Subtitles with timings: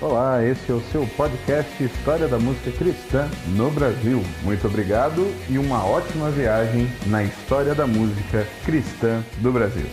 [0.00, 4.20] Olá, esse é o seu podcast História da Música Cristã no Brasil.
[4.44, 9.86] Muito obrigado e uma ótima viagem na história da música cristã do Brasil.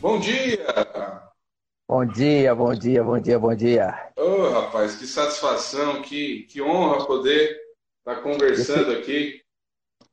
[0.00, 0.64] Bom dia!
[1.86, 4.12] Bom dia, bom dia, bom dia, bom dia.
[4.16, 7.60] Ô, oh, rapaz, que satisfação, que, que honra poder
[7.98, 9.42] estar conversando Esse aqui.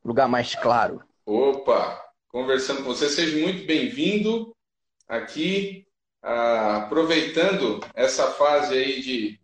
[0.03, 1.01] Lugar mais claro.
[1.25, 1.97] Opa,
[2.27, 3.07] conversando com você.
[3.07, 4.53] Seja muito bem-vindo
[5.07, 5.87] aqui
[6.21, 9.39] ah, aproveitando essa fase aí de,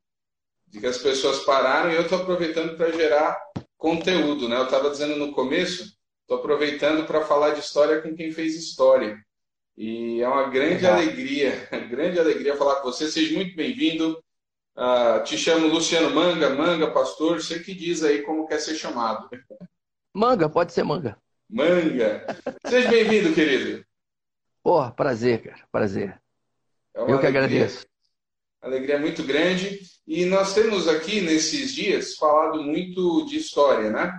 [0.67, 3.37] de que as pessoas pararam e eu estou aproveitando para gerar
[3.77, 4.57] conteúdo, né?
[4.57, 9.17] Eu estava dizendo no começo, estou aproveitando para falar de história com quem fez história.
[9.77, 10.93] E é uma grande Legal.
[10.93, 13.09] alegria, grande alegria falar com você.
[13.09, 14.23] Seja muito bem-vindo.
[14.77, 17.41] Uh, te chamo Luciano Manga, Manga, pastor.
[17.41, 19.29] Você que diz aí como quer ser chamado.
[20.13, 21.17] Manga, pode ser Manga.
[21.49, 22.25] Manga.
[22.65, 23.85] Seja bem-vindo, querido.
[24.63, 25.67] Porra, prazer, cara.
[25.71, 26.19] Prazer.
[26.95, 27.85] É Eu que agradeço.
[28.61, 29.81] Alegria muito grande.
[30.07, 34.11] E nós temos aqui, nesses dias, falado muito de história, né?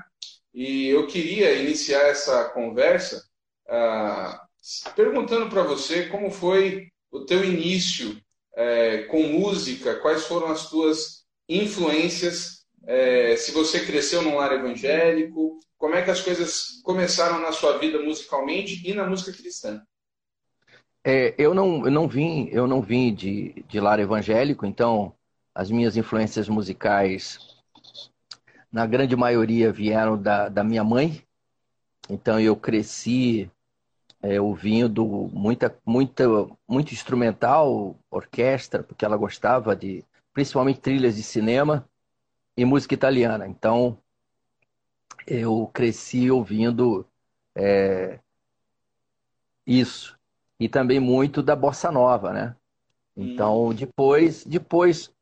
[0.52, 3.22] E eu queria iniciar essa conversa
[3.68, 8.20] uh, perguntando para você como foi o teu início
[8.54, 15.58] é, com música, quais foram as tuas influências, é, se você cresceu num lar evangélico,
[15.76, 19.82] como é que as coisas começaram na sua vida musicalmente e na música cristã.
[21.08, 25.14] É, eu não, eu não vim, eu não vim de, de lar evangélico, então
[25.54, 27.38] as minhas influências musicais,
[28.72, 31.22] na grande maioria, vieram da, da minha mãe.
[32.10, 33.48] Então eu cresci
[34.20, 36.24] é, ouvindo muita, muita,
[36.68, 40.04] muito instrumental, orquestra, porque ela gostava de,
[40.34, 41.88] principalmente trilhas de cinema
[42.56, 43.46] e música italiana.
[43.46, 43.96] Então
[45.24, 47.06] eu cresci ouvindo
[47.54, 48.18] é,
[49.64, 50.15] isso
[50.58, 52.56] e também muito da bossa nova, né?
[53.16, 53.74] Então, hum.
[53.74, 55.12] depois, depois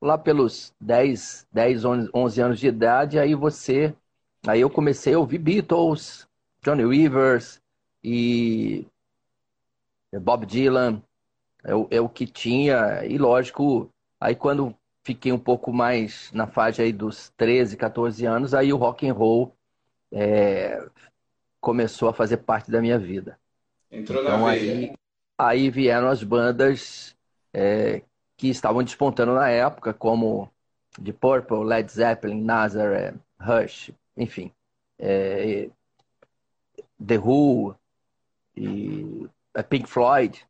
[0.00, 3.94] lá pelos 10, 10, 11 anos de idade, aí você,
[4.46, 6.26] aí eu comecei a ouvir Beatles,
[6.62, 7.60] Johnny Rivers
[8.02, 8.84] e
[10.20, 11.02] Bob Dylan,
[11.64, 13.88] é o, é o que tinha, e lógico,
[14.20, 14.74] aí quando
[15.04, 19.14] fiquei um pouco mais na faixa aí dos 13, 14 anos, aí o rock and
[19.14, 19.54] roll
[20.10, 20.84] é,
[21.60, 23.38] começou a fazer parte da minha vida.
[23.92, 24.72] Entrou então, na veia.
[24.72, 24.94] Aí,
[25.38, 27.14] aí vieram as bandas
[27.52, 28.02] é,
[28.36, 30.50] que estavam despontando na época, como
[31.02, 34.50] The Purple, Led Zeppelin, Nazareth, Rush, enfim.
[34.98, 35.68] É,
[37.06, 37.76] The Who
[38.56, 40.46] e é, Pink Floyd.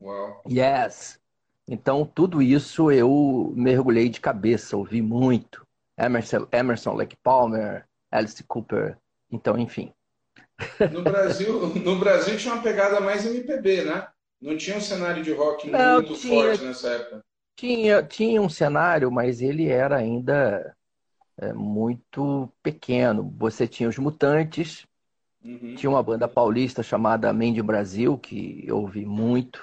[0.00, 0.42] Wow.
[0.48, 1.20] Yes.
[1.66, 5.66] Então, tudo isso eu mergulhei de cabeça, ouvi muito.
[5.98, 8.96] Emerson, Emerson Lake Palmer, Alice Cooper.
[9.30, 9.92] Então, enfim.
[10.92, 14.08] No Brasil, no Brasil tinha uma pegada mais MPB, né?
[14.40, 17.24] Não tinha um cenário de rock Não, muito tinha, forte nessa época.
[17.56, 20.76] Tinha, tinha um cenário, mas ele era ainda
[21.38, 23.34] é, muito pequeno.
[23.36, 24.86] Você tinha os Mutantes,
[25.44, 25.74] uhum.
[25.74, 29.60] tinha uma banda paulista chamada Mendy Brasil, que eu ouvi muito,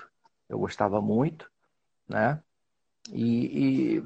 [0.50, 1.50] eu gostava muito,
[2.08, 2.42] né?
[3.14, 4.04] E, e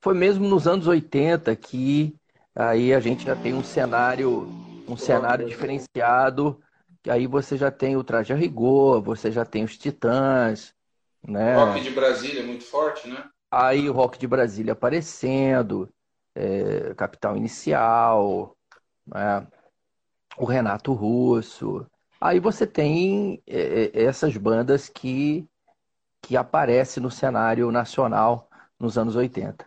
[0.00, 2.14] foi mesmo nos anos 80 que
[2.54, 4.48] aí a gente já tem um cenário
[4.88, 6.60] um cenário diferenciado,
[7.02, 10.74] que aí você já tem o Traje a Rigor, você já tem os Titãs,
[11.22, 11.56] né?
[11.56, 13.24] O rock de Brasília é muito forte, né?
[13.50, 15.88] Aí o rock de Brasília aparecendo,
[16.34, 18.56] é, Capital Inicial,
[19.06, 19.46] né?
[20.36, 21.86] o Renato Russo.
[22.20, 25.46] Aí você tem é, é, essas bandas que,
[26.22, 29.66] que aparecem no cenário nacional nos anos 80.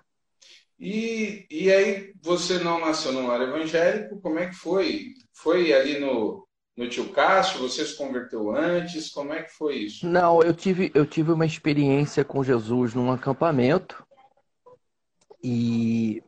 [0.81, 5.13] E, e aí você não nasceu no lar evangélico, como é que foi?
[5.31, 10.07] Foi ali no, no tio Cássio, você se converteu antes, como é que foi isso?
[10.07, 14.03] Não, eu tive, eu tive uma experiência com Jesus num acampamento
[15.43, 16.23] e,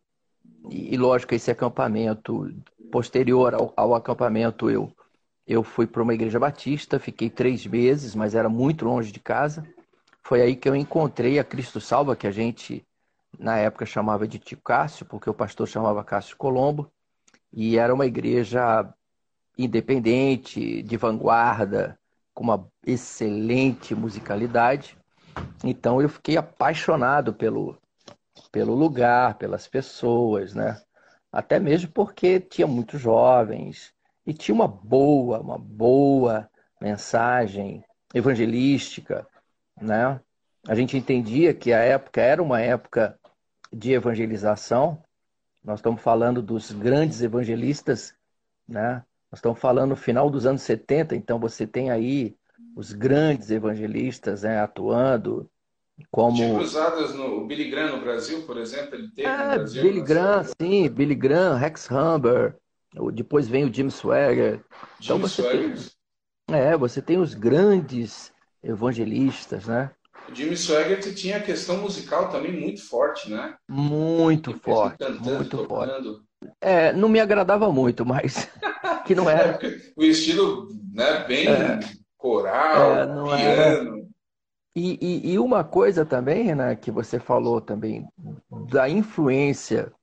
[0.69, 2.53] e lógico, esse acampamento,
[2.91, 4.95] posterior ao, ao acampamento, eu,
[5.47, 9.67] eu fui para uma igreja batista, fiquei três meses, mas era muito longe de casa.
[10.21, 12.85] Foi aí que eu encontrei a Cristo Salva, que a gente
[13.43, 16.89] na época chamava de Tio Cássio, porque o pastor chamava Cássio Colombo,
[17.51, 18.89] e era uma igreja
[19.57, 21.99] independente, de vanguarda,
[22.33, 24.97] com uma excelente musicalidade.
[25.61, 27.77] Então eu fiquei apaixonado pelo,
[28.49, 30.81] pelo lugar, pelas pessoas, né?
[31.29, 33.93] Até mesmo porque tinha muitos jovens
[34.25, 36.49] e tinha uma boa, uma boa
[36.79, 39.27] mensagem evangelística,
[39.79, 40.17] né?
[40.65, 43.19] A gente entendia que a época era uma época
[43.73, 45.01] de evangelização.
[45.63, 48.13] Nós estamos falando dos grandes evangelistas,
[48.67, 49.03] né?
[49.31, 52.35] Nós estamos falando no final dos anos 70, então você tem aí
[52.75, 55.49] os grandes evangelistas né, atuando,
[56.11, 56.35] Como...
[56.35, 59.83] Tinha cruzadas no Billy Graham no Brasil, por exemplo, ele teve é, no Brasil.
[59.83, 62.57] Billy Graham, sim, Billy Graham, Rex Humber,
[63.13, 64.57] depois vem o Jim Swagger.
[64.99, 65.73] Jim então você tem,
[66.55, 68.31] é, você tem os grandes
[68.61, 69.91] evangelistas, né?
[70.29, 73.55] O Jimmy Swaggart tinha a questão musical também muito forte, né?
[73.67, 75.67] Muito forte, cantando, muito tocando.
[75.67, 76.23] forte.
[76.59, 78.49] É, não me agradava muito, mas
[79.05, 79.59] que não era.
[79.65, 81.79] É, o estilo, né, bem é,
[82.17, 83.31] coral, é, piano.
[83.31, 84.03] Era.
[84.75, 88.07] E, e, e, uma coisa também, né, que você falou também
[88.71, 89.93] da influência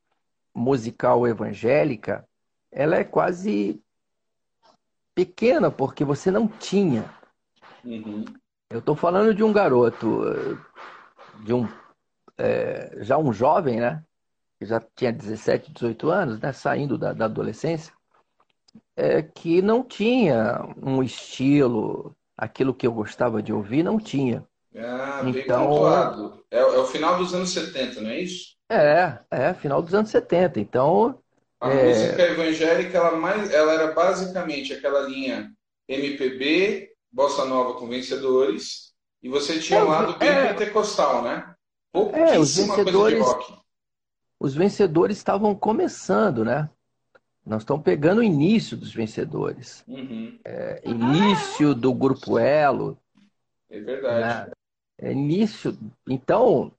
[0.54, 2.24] musical evangélica,
[2.70, 3.82] ela é quase
[5.12, 7.04] pequena porque você não tinha.
[7.84, 8.24] Uhum.
[8.70, 10.22] Eu estou falando de um garoto,
[11.44, 11.68] de um
[12.38, 14.02] é, já um jovem, né?
[14.58, 16.52] Que já tinha 17, 18 anos, né?
[16.52, 17.92] Saindo da, da adolescência,
[18.96, 24.46] é, que não tinha um estilo, aquilo que eu gostava de ouvir, não tinha.
[24.76, 28.56] Ah, então, é, é, o final dos anos 70, não é isso?
[28.68, 30.60] É, é, final dos anos 70.
[30.60, 31.18] Então.
[31.60, 31.88] A é...
[31.88, 35.52] música evangélica, ela, mais, ela era basicamente aquela linha
[35.88, 38.92] MPB, bossa nova com vencedores,
[39.22, 41.54] e você tinha é, um lado bem é, pentecostal, né?
[42.12, 43.26] é, os vencedores,
[44.38, 46.70] Os vencedores estavam começando, né?
[47.44, 49.82] Nós estamos pegando o início dos vencedores.
[49.88, 50.38] Uhum.
[50.44, 52.96] É, início do grupo Elo.
[53.68, 54.48] É verdade.
[54.48, 54.52] Né?
[54.98, 55.76] É início.
[56.08, 56.70] Então,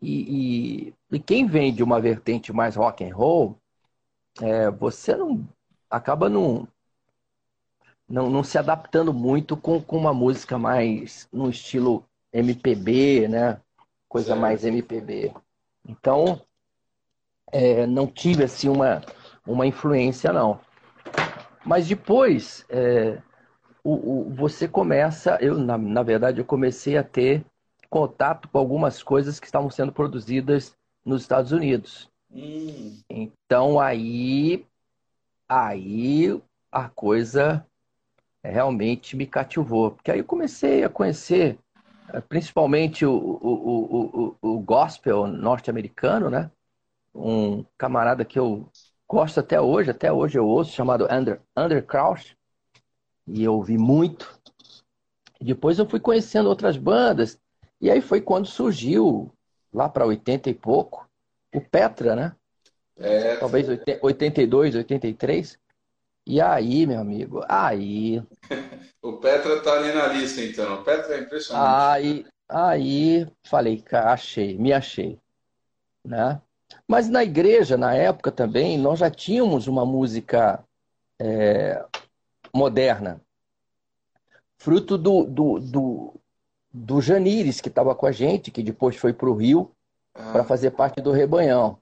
[0.00, 3.56] e, e, e, quem vem de uma vertente mais rock and roll,
[4.40, 5.46] é, você não
[5.88, 6.66] acaba não,
[8.08, 13.60] não, não se adaptando muito com, com uma música mais no estilo MPB, né?
[14.08, 15.32] Coisa mais MPB.
[15.88, 16.40] Então,
[17.52, 19.02] é, não tive assim uma,
[19.46, 20.60] uma influência, não.
[21.64, 23.20] Mas depois, é,
[23.82, 27.44] o, o, você começa, eu na, na verdade, eu comecei a ter
[27.90, 32.08] contato com algumas coisas que estavam sendo produzidas nos Estados Unidos.
[32.30, 32.98] Hum.
[33.08, 34.66] Então aí,
[35.48, 37.66] aí a coisa
[38.42, 39.92] realmente me cativou.
[39.92, 41.58] Porque aí eu comecei a conhecer
[42.12, 46.50] eh, principalmente o, o, o, o, gospel norte-americano, né?
[47.14, 48.68] Um camarada que eu
[49.08, 52.36] gosto até hoje, até hoje eu ouço, chamado Under, Under Crouch,
[53.26, 54.38] e eu ouvi muito.
[55.40, 57.40] Depois eu fui conhecendo outras bandas,
[57.80, 59.32] e aí foi quando surgiu,
[59.72, 61.08] lá para 80 e pouco,
[61.54, 62.36] o Petra, né?
[62.98, 63.66] É, Talvez
[64.00, 65.58] 82, 83.
[66.26, 68.20] E aí, meu amigo, aí.
[69.00, 70.80] o Petra tá ali na lista, então.
[70.80, 71.66] O Petra é impressionante.
[71.68, 75.20] Aí, aí falei, achei, me achei.
[76.04, 76.40] Né?
[76.88, 80.64] Mas na igreja, na época também, nós já tínhamos uma música
[81.20, 81.84] é,
[82.52, 83.20] moderna.
[84.58, 86.14] Fruto do, do, do,
[86.72, 89.70] do Janires, que estava com a gente, que depois foi para o Rio
[90.12, 90.32] ah.
[90.32, 91.78] para fazer parte do Rebanhão.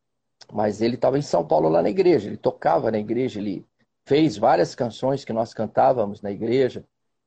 [0.52, 3.64] Mas ele estava em São Paulo lá na igreja, ele tocava na igreja, ele
[4.06, 6.84] fez várias canções que nós cantávamos na igreja.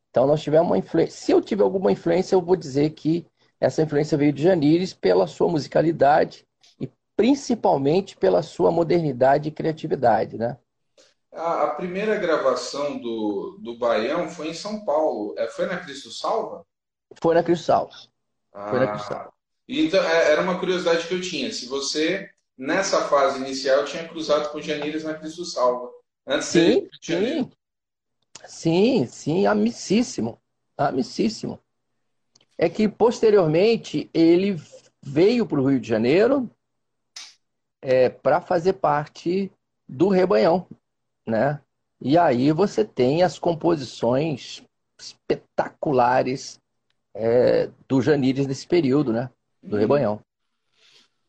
[0.10, 1.16] Então nós tivemos uma influência.
[1.16, 3.26] Se eu tiver alguma influência, eu vou dizer que
[3.60, 6.46] essa influência veio de Janires pela sua musicalidade
[6.80, 10.58] e principalmente pela sua modernidade e criatividade, né?
[11.34, 15.36] A, a primeira gravação do, do Baião foi em São Paulo.
[15.38, 16.66] É, foi na Cristo Salva?
[17.22, 17.94] Foi na Cristo Salva.
[18.54, 19.34] Ah, foi na Cristo Salva.
[19.68, 21.52] Então, é, era uma curiosidade que eu tinha.
[21.52, 25.92] Se você, nessa fase inicial, tinha cruzado com Janires na Cristo Salva.
[26.28, 27.50] Antes sim, sim.
[28.46, 30.38] Sim, sim, amicíssimo.
[30.78, 31.58] Amicíssimo.
[32.58, 34.62] É que posteriormente ele
[35.02, 36.50] veio para o Rio de Janeiro
[37.82, 39.50] é, para fazer parte
[39.88, 40.68] do Rebanhão,
[41.26, 41.62] né?
[42.02, 44.62] E aí você tem as composições
[45.00, 46.60] espetaculares
[47.14, 49.30] é, do Janires nesse período, né?
[49.64, 49.80] Do uhum.
[49.80, 50.22] Rebanhão.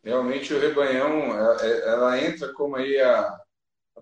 [0.03, 3.41] Realmente o Rebanhão, ela, ela entra como aí a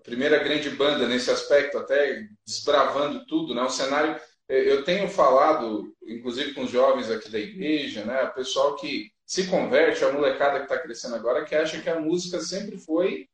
[0.07, 3.61] primeira grande banda nesse aspecto, até desbravando tudo, né?
[3.61, 8.23] O cenário, eh, eu tenho falado, inclusive com os jovens aqui da igreja, né?
[8.23, 11.99] O pessoal que se converte, a molecada que está crescendo agora, que acha que a
[11.99, 13.27] música sempre foi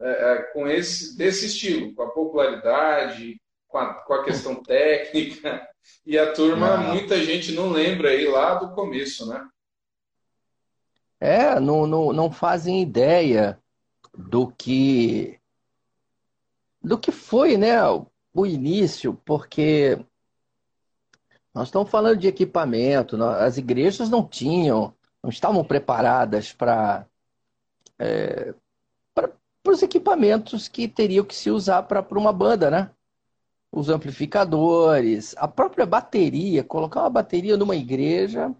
[0.00, 5.66] é, com esse desse estilo, com a popularidade, com a, com a questão técnica.
[6.04, 6.94] E a turma, não.
[6.94, 9.48] muita gente não lembra aí lá do começo, né?
[11.18, 13.58] É, não, não, não fazem ideia
[14.14, 15.39] do que
[16.82, 17.76] do que foi né,
[18.32, 19.98] o início, porque
[21.54, 27.06] nós estamos falando de equipamento, as igrejas não tinham, não estavam preparadas para
[27.98, 28.54] é,
[29.62, 32.90] para os equipamentos que teriam que se usar para uma banda, né?
[33.70, 38.54] Os amplificadores, a própria bateria, colocar uma bateria numa igreja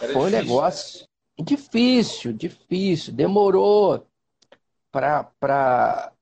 [0.00, 0.26] Era foi difícil.
[0.26, 1.08] um negócio
[1.38, 3.12] difícil, difícil.
[3.12, 4.06] Demorou
[4.90, 6.12] para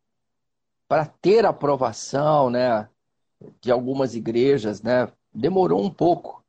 [1.21, 2.88] ter aprovação né,
[3.61, 5.11] de algumas igrejas, né?
[5.35, 6.45] Demorou um pouco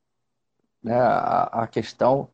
[0.81, 2.29] né, a, a questão.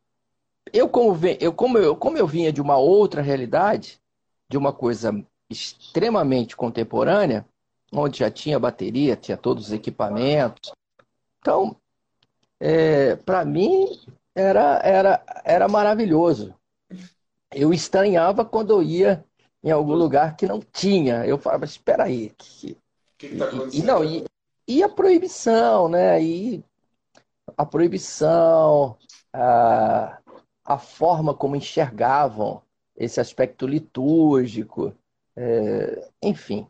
[0.72, 4.00] Eu como, eu, como eu, como eu vinha de uma outra realidade,
[4.48, 7.46] de uma coisa extremamente contemporânea,
[7.92, 10.72] onde já tinha bateria, tinha todos os equipamentos.
[11.40, 11.76] Então,
[12.60, 13.88] é, para mim,
[14.34, 16.54] era, era, era maravilhoso.
[17.52, 19.24] Eu estranhava quando eu ia
[19.64, 21.24] em algum lugar que não tinha.
[21.26, 22.30] Eu falava, espera aí.
[22.36, 22.76] Que,
[23.16, 24.24] que, que tá e, não, e,
[24.68, 26.22] e, a proibição, né?
[26.22, 26.62] E
[27.56, 28.98] a proibição,
[29.32, 30.18] a,
[30.66, 32.60] a forma como enxergavam
[32.94, 34.94] esse aspecto litúrgico,
[35.34, 36.68] é, enfim.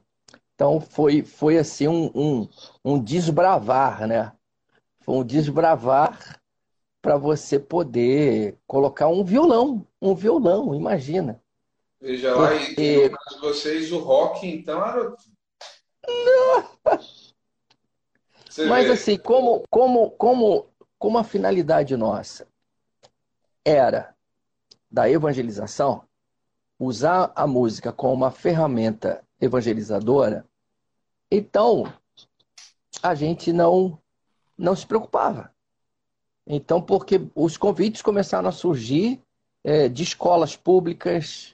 [0.54, 2.48] Então foi, foi assim um, um,
[2.84, 4.32] um desbravar, né?
[5.00, 6.40] Foi um desbravar
[7.02, 11.42] para você poder colocar um violão, um violão, imagina.
[12.04, 12.82] Veja lá, Porque...
[12.82, 15.16] e no caso de vocês, o rock, então, era...
[18.68, 18.92] Mas vê.
[18.92, 20.66] assim, como, como, como,
[20.98, 22.46] como a finalidade nossa
[23.64, 24.14] era
[24.90, 26.04] da evangelização,
[26.78, 30.46] usar a música como uma ferramenta evangelizadora,
[31.30, 31.90] então
[33.02, 33.98] a gente não,
[34.58, 35.50] não se preocupava.
[36.46, 39.22] Então, porque os convites começaram a surgir
[39.64, 41.53] é, de escolas públicas,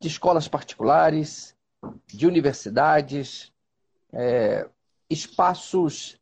[0.00, 1.54] de escolas particulares,
[2.06, 3.52] de universidades,
[4.12, 4.68] é,
[5.08, 6.18] espaços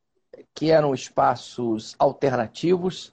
[0.55, 3.13] que eram espaços alternativos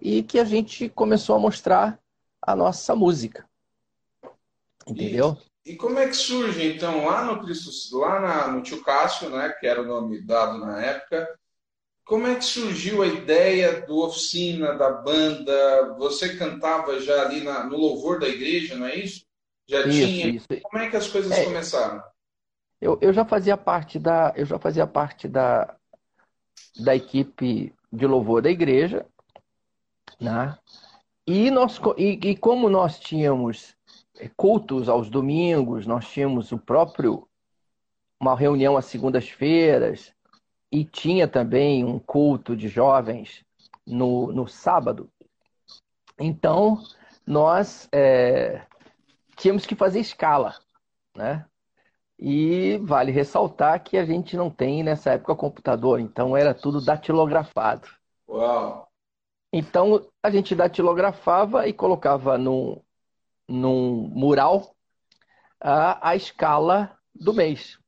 [0.00, 1.98] e que a gente começou a mostrar
[2.40, 3.48] a nossa música.
[4.86, 5.36] Entendeu?
[5.64, 9.30] E, e como é que surge, então, lá no Cristo, lá na, no Tio Cássio,
[9.30, 11.38] né, que era o nome dado na época,
[12.04, 15.94] como é que surgiu a ideia do oficina, da banda?
[15.98, 19.24] Você cantava já ali na, no louvor da igreja, não é isso?
[19.66, 20.28] Já isso, tinha.
[20.28, 20.46] Isso.
[20.62, 22.02] Como é que as coisas é, começaram?
[22.80, 25.74] Eu, eu já fazia parte da, eu já fazia parte da,
[26.76, 29.06] da equipe de louvor da igreja,
[30.20, 30.58] né?
[31.26, 33.74] E nós, e, e como nós tínhamos
[34.36, 37.26] cultos aos domingos, nós tínhamos o próprio
[38.20, 40.12] uma reunião às segundas-feiras
[40.70, 43.44] e tinha também um culto de jovens
[43.86, 45.10] no, no sábado.
[46.18, 46.82] Então,
[47.26, 48.62] nós é,
[49.34, 50.54] tínhamos que fazer escala,
[51.16, 51.46] né?
[52.18, 57.88] E vale ressaltar que a gente não tem nessa época computador, então era tudo datilografado.
[58.28, 58.88] Uau!
[59.52, 62.80] Então a gente datilografava e colocava num,
[63.48, 64.74] num mural
[65.60, 67.78] a, a escala do mês.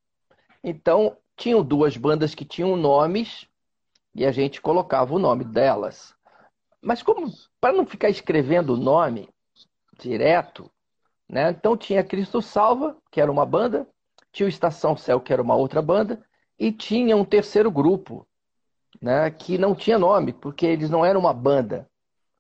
[0.63, 3.47] Então, tinham duas bandas que tinham nomes
[4.15, 6.15] e a gente colocava o nome delas.
[6.81, 9.29] Mas como para não ficar escrevendo o nome
[9.99, 10.71] direto,
[11.29, 11.51] né?
[11.51, 13.87] Então tinha Cristo Salva, que era uma banda,
[14.33, 16.25] tinha o Estação Céu, que era uma outra banda,
[16.59, 18.27] e tinha um terceiro grupo,
[19.01, 21.89] né, que não tinha nome, porque eles não eram uma banda.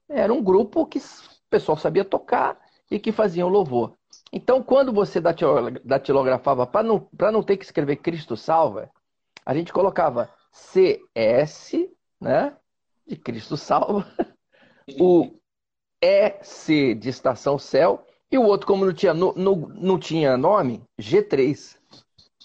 [0.08, 1.02] Era um grupo que o
[1.50, 2.58] pessoal sabia tocar
[2.90, 3.96] e que faziam louvor.
[4.32, 8.90] Então, quando você datilografava, para não, não ter que escrever Cristo Salva,
[9.44, 11.88] a gente colocava CS,
[12.20, 12.56] né?
[13.06, 14.06] De Cristo Salva,
[15.00, 15.30] o
[16.00, 20.82] EC de Estação Céu, e o outro, como não tinha, no, no, não tinha nome,
[21.00, 21.76] G3.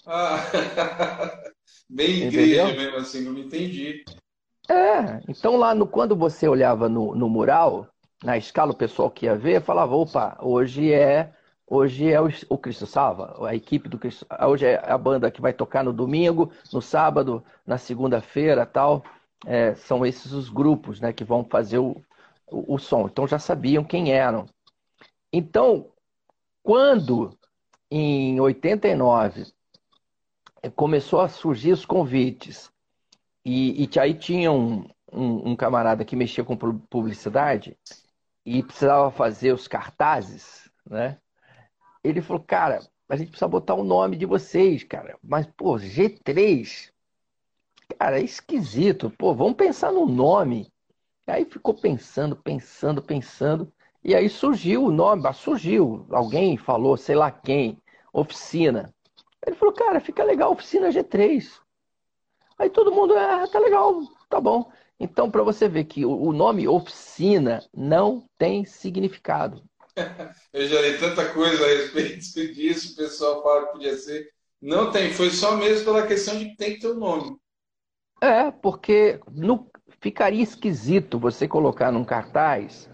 [0.06, 0.38] Ah,
[1.88, 4.04] bem igreja mesmo assim, não me entendi.
[4.68, 7.88] É, então lá no, quando você olhava no, no mural,
[8.22, 11.32] na escala o pessoal que ia ver, falava, opa, hoje é
[11.66, 15.40] hoje é o, o Cristo Salva, a equipe do Cristo, hoje é a banda que
[15.40, 19.02] vai tocar no domingo, no sábado, na segunda-feira, tal.
[19.44, 21.96] É, são esses os grupos, né, que vão fazer o,
[22.46, 23.08] o, o som.
[23.10, 24.46] Então já sabiam quem eram.
[25.32, 25.90] Então,
[26.62, 27.36] quando
[27.90, 29.52] em 89
[30.76, 32.70] começou a surgir os convites
[33.44, 37.76] e, e aí tinha um, um, um camarada que mexia com publicidade
[38.44, 41.18] e precisava fazer os cartazes, né?
[42.04, 45.16] Ele falou, cara, a gente precisa botar o nome de vocês, cara.
[45.22, 46.90] Mas, pô, G3,
[47.98, 49.10] cara, é esquisito.
[49.10, 50.72] Pô, vamos pensar no nome.
[51.26, 53.72] Aí ficou pensando, pensando, pensando.
[54.04, 56.06] E aí surgiu o nome, surgiu.
[56.10, 57.78] Alguém falou, sei lá quem,
[58.12, 58.92] oficina.
[59.46, 61.60] Ele falou, cara, fica legal, oficina G3.
[62.58, 64.70] Aí todo mundo, ah, tá legal, tá bom.
[64.98, 69.62] Então, para você ver que o nome oficina não tem significado.
[70.52, 72.20] Eu já li tanta coisa a respeito
[72.54, 74.28] disso, o pessoal fala que podia ser.
[74.60, 77.36] Não tem, foi só mesmo pela questão de que tem que ter o um nome.
[78.20, 79.68] É, porque no,
[80.00, 82.88] ficaria esquisito você colocar num cartaz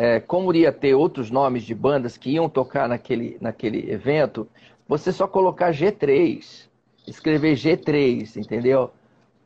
[0.00, 4.48] é, como iria ter outros nomes de bandas que iam tocar naquele, naquele evento,
[4.86, 6.68] você só colocar G3,
[7.04, 8.92] escrever G3, entendeu?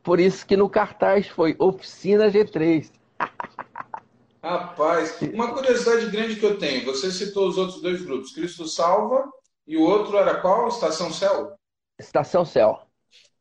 [0.03, 2.93] Por isso que no cartaz foi Oficina G3.
[4.45, 9.25] Rapaz, uma curiosidade grande que eu tenho, você citou os outros dois grupos, Cristo Salva
[9.67, 10.69] e o outro era qual?
[10.69, 11.55] Estação Céu?
[11.99, 12.83] Estação Céu.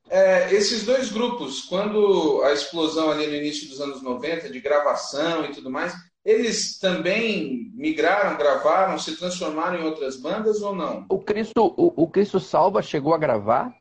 [0.09, 5.43] É, esses dois grupos, quando a explosão ali no início dos anos 90, de gravação
[5.43, 11.05] e tudo mais, eles também migraram, gravaram, se transformaram em outras bandas ou não?
[11.09, 13.75] O Cristo, o, o Cristo Salva chegou a gravar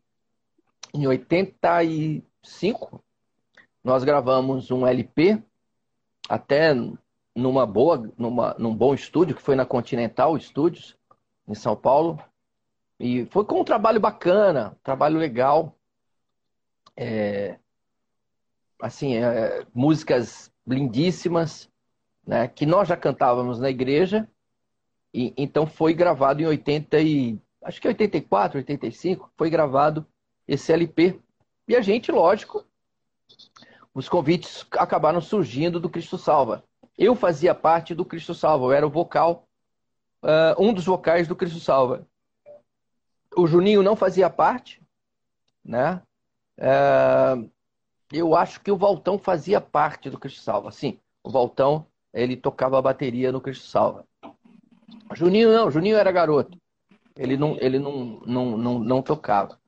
[0.94, 3.04] em 85.
[3.85, 5.42] Nós gravamos um LP
[6.28, 6.75] até
[7.35, 10.97] numa boa, numa, num bom estúdio que foi na Continental Studios
[11.47, 12.18] em São Paulo.
[12.99, 15.76] E foi com um trabalho bacana, um trabalho legal.
[16.97, 17.59] É,
[18.80, 21.69] assim, é, músicas lindíssimas
[22.30, 24.28] né, que nós já cantávamos na igreja,
[25.12, 30.06] e então foi gravado em 80 e acho que 84, 85, foi gravado
[30.46, 31.20] esse LP.
[31.66, 32.64] E a gente, lógico,
[33.92, 36.62] os convites acabaram surgindo do Cristo Salva.
[36.96, 39.49] Eu fazia parte do Cristo Salva, eu era o vocal,
[40.22, 42.06] uh, um dos vocais do Cristo Salva.
[43.37, 44.80] O Juninho não fazia parte,
[45.64, 46.00] né?
[46.56, 47.50] Uh,
[48.12, 50.70] eu acho que o Valtão fazia parte do Cristo Salva.
[50.70, 54.04] Sim, o Valtão ele tocava a bateria no Cristo Salva.
[55.14, 56.58] Juninho não, Juninho era garoto.
[57.16, 59.58] Ele não, ele não, não, não, não tocava.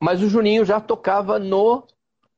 [0.00, 1.86] Mas o Juninho já tocava no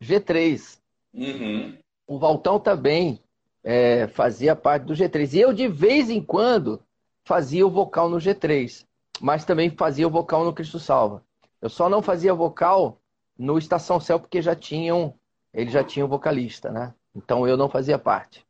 [0.02, 0.78] G3.
[1.12, 1.76] Uhum.
[2.06, 3.20] O Valtão também
[3.62, 5.34] é, fazia parte do G3.
[5.34, 6.80] E eu, de vez em quando,
[7.24, 8.86] fazia o vocal no G3.
[9.20, 11.22] Mas também fazia o vocal no Cristo Salva.
[11.60, 13.00] Eu só não fazia vocal
[13.36, 15.14] no Estação Céu porque já tinham,
[15.52, 16.94] ele já tinha o vocalista, né?
[17.14, 18.46] Então eu não fazia parte.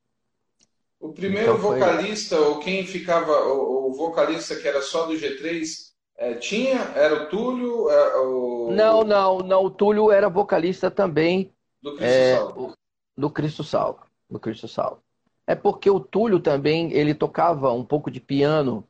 [1.00, 1.78] O primeiro então foi...
[1.78, 6.80] vocalista, ou quem ficava, o, o, vocalista que era só do G3, é, tinha?
[6.96, 7.88] Era o Túlio?
[7.88, 8.70] É, o...
[8.72, 9.64] Não, não, não.
[9.64, 11.52] O Túlio era vocalista também.
[11.80, 12.72] Do Cristo é, Salvo.
[13.16, 14.00] Do Cristo Salvo.
[14.28, 15.00] Do Cristo Salvo.
[15.46, 18.84] É porque o Túlio também, ele tocava um pouco de piano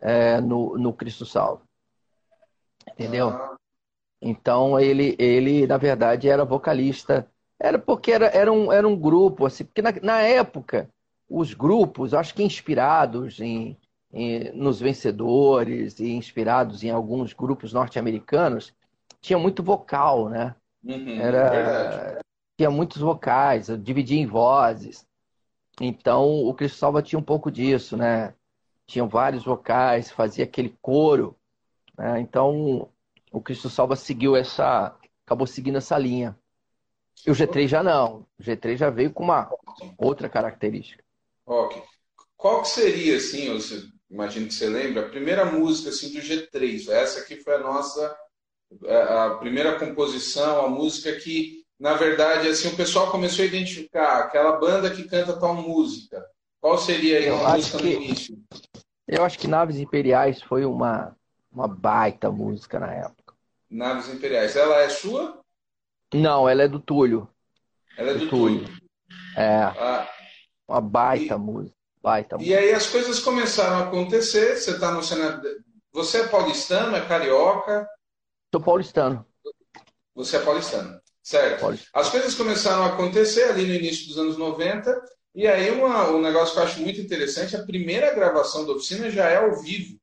[0.00, 1.62] é, no, no Cristo Salvo.
[2.88, 3.28] Entendeu?
[3.28, 3.56] Ah.
[4.20, 7.28] Então ele, ele, na verdade, era vocalista.
[7.58, 10.90] Era porque era, era, um, era um grupo, assim, porque na, na época
[11.32, 13.76] os grupos, acho que inspirados em,
[14.12, 18.74] em, nos vencedores e inspirados em alguns grupos norte-americanos,
[19.20, 20.54] tinha muito vocal, né?
[20.84, 22.20] Uhum, Era,
[22.56, 25.06] tinha muitos vocais, dividia em vozes.
[25.80, 28.34] Então o Cristo Salva tinha um pouco disso, né?
[28.86, 31.34] Tinham vários vocais, fazia aquele coro.
[31.96, 32.20] Né?
[32.20, 32.90] Então
[33.32, 36.36] o Cristo Salva seguiu essa, acabou seguindo essa linha.
[37.26, 38.26] E o G3 já não.
[38.38, 39.50] O G3 já veio com uma
[39.96, 41.02] outra característica.
[41.46, 41.82] Ok.
[42.36, 43.58] Qual que seria, assim, eu
[44.10, 46.88] imagino que você lembra, a primeira música assim, do G3?
[46.90, 48.16] Essa aqui foi a nossa
[48.84, 54.18] é, a primeira composição, a música que, na verdade, assim, o pessoal começou a identificar
[54.18, 56.24] aquela banda que canta tal música.
[56.60, 58.38] Qual seria aí a música que, no início?
[59.06, 61.16] Eu acho que Naves Imperiais foi uma,
[61.52, 63.34] uma baita música na época.
[63.68, 64.56] Naves Imperiais.
[64.56, 65.40] Ela é sua?
[66.14, 67.28] Não, ela é do Túlio.
[67.96, 68.64] Ela é do, do Túlio.
[68.64, 68.82] Túlio.
[69.36, 69.62] É.
[69.62, 70.08] Ah,
[70.72, 71.76] uma baita e, música.
[72.02, 72.58] Baita e música.
[72.58, 74.56] aí as coisas começaram a acontecer.
[74.56, 75.40] Você está no cenário.
[75.92, 77.86] Você é paulistano, é carioca?
[78.52, 79.26] Sou paulistano.
[80.14, 81.60] Você é paulistano, certo?
[81.60, 81.90] Paulistano.
[81.94, 85.00] As coisas começaram a acontecer ali no início dos anos 90.
[85.34, 89.10] E aí uma, um negócio que eu acho muito interessante, a primeira gravação da oficina
[89.10, 89.98] já é ao vivo.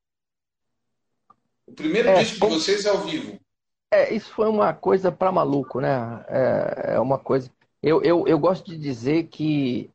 [1.68, 3.40] O primeiro é, disco de vocês é ao vivo.
[3.92, 6.26] É, isso foi uma coisa para maluco, né?
[6.28, 7.52] É, é, uma coisa.
[7.82, 9.92] Eu, eu, eu gosto de dizer que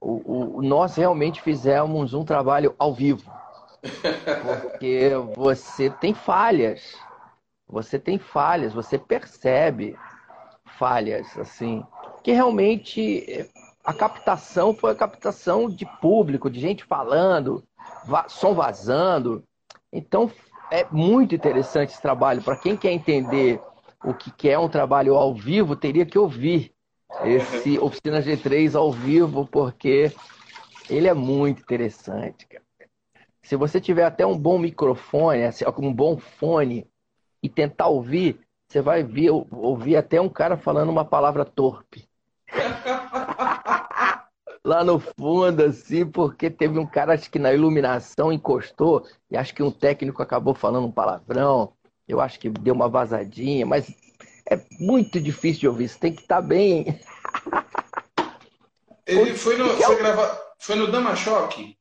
[0.00, 3.30] o, o, nós realmente fizemos um trabalho ao vivo.
[4.62, 6.96] Porque você tem falhas.
[7.68, 9.96] Você tem falhas, você percebe
[10.78, 11.84] falhas, assim.
[12.22, 13.48] Que realmente
[13.84, 17.64] a captação foi a captação de público, de gente falando,
[18.28, 19.42] som vazando.
[19.92, 20.30] Então
[20.70, 22.42] é muito interessante esse trabalho.
[22.42, 23.60] Para quem quer entender
[24.04, 26.72] o que é um trabalho ao vivo, teria que ouvir
[27.24, 30.12] esse Oficina G3 ao vivo, porque
[30.88, 32.64] ele é muito interessante, cara.
[33.42, 36.86] Se você tiver até um bom microfone, assim, um bom fone,
[37.42, 42.08] e tentar ouvir, você vai ver, ouvir até um cara falando uma palavra torpe.
[44.64, 49.54] Lá no fundo, assim, porque teve um cara, acho que na iluminação encostou, e acho
[49.54, 51.72] que um técnico acabou falando um palavrão.
[52.08, 53.94] Eu acho que deu uma vazadinha, mas
[54.50, 55.88] é muito difícil de ouvir.
[55.88, 57.00] Você tem que estar bem.
[59.06, 61.76] Ele foi no, foi, gravar, foi no Dama Choque?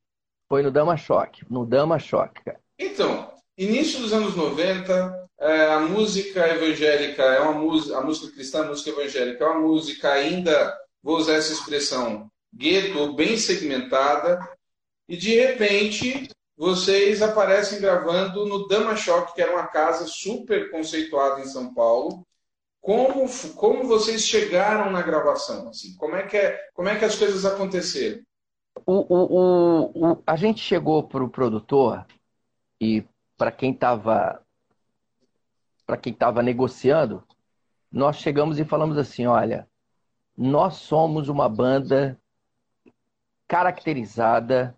[0.47, 2.39] Foi no Dama Choque, no Dama Choque.
[2.77, 8.63] Então, início dos anos 90, é, a música evangélica é uma música, a música cristã,
[8.63, 14.39] a música evangélica é uma música ainda, vou usar essa expressão, gueto, bem segmentada,
[15.09, 21.41] e de repente vocês aparecem gravando no Dama Choque, que era uma casa super conceituada
[21.41, 22.25] em São Paulo.
[22.85, 25.69] Como, como vocês chegaram na gravação?
[25.69, 25.95] Assim?
[25.95, 28.21] Como, é que é, como é que as coisas aconteceram?
[28.85, 32.05] O, o, o, a gente chegou para o produtor
[32.79, 33.03] e
[33.35, 34.39] para quem estava
[35.87, 37.23] para quem estava negociando,
[37.91, 39.67] nós chegamos e falamos assim, olha,
[40.37, 42.19] nós somos uma banda
[43.47, 44.77] caracterizada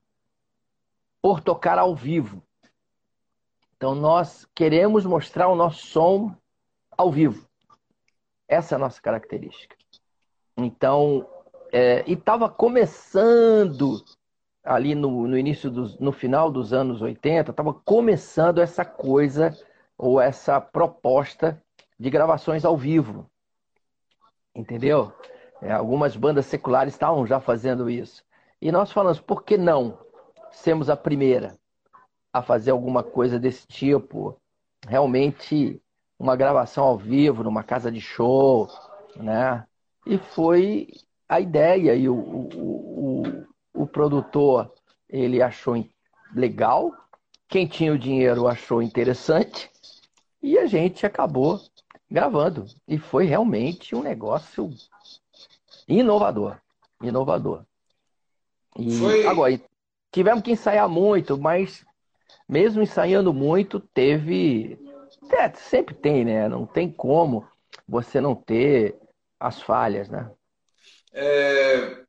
[1.22, 2.42] por tocar ao vivo.
[3.76, 6.34] Então nós queremos mostrar o nosso som
[6.92, 7.47] ao vivo.
[8.48, 9.76] Essa é a nossa característica.
[10.56, 11.28] Então,
[11.72, 14.04] é, e estava começando
[14.64, 19.58] ali no, no início dos, no final dos anos 80, estava começando essa coisa
[19.98, 21.62] ou essa proposta
[22.00, 23.30] de gravações ao vivo.
[24.54, 25.14] Entendeu?
[25.62, 28.24] É, algumas bandas seculares estavam já fazendo isso.
[28.62, 29.98] E nós falamos, por que não
[30.52, 31.58] sermos a primeira
[32.34, 34.40] a fazer alguma coisa desse tipo?
[34.88, 35.82] Realmente
[36.20, 38.70] uma gravação ao vivo, numa casa de show,
[39.16, 39.66] né?
[40.06, 40.88] E foi
[41.28, 43.24] a ideia e o, o,
[43.74, 44.72] o, o produtor
[45.10, 45.86] ele achou
[46.34, 46.92] legal,
[47.48, 49.70] quem tinha o dinheiro achou interessante
[50.42, 51.60] e a gente acabou
[52.10, 52.66] gravando.
[52.88, 54.70] E foi realmente um negócio
[55.88, 56.58] inovador.
[57.02, 57.64] Inovador.
[58.78, 59.26] E foi...
[59.26, 59.62] agora,
[60.12, 61.86] tivemos que ensaiar muito, mas
[62.48, 64.78] mesmo ensaiando muito, teve.
[65.32, 66.48] É, sempre tem, né?
[66.48, 67.48] Não tem como
[67.88, 68.98] você não ter
[69.40, 70.32] as falhas, né?
[71.14, 72.04] É,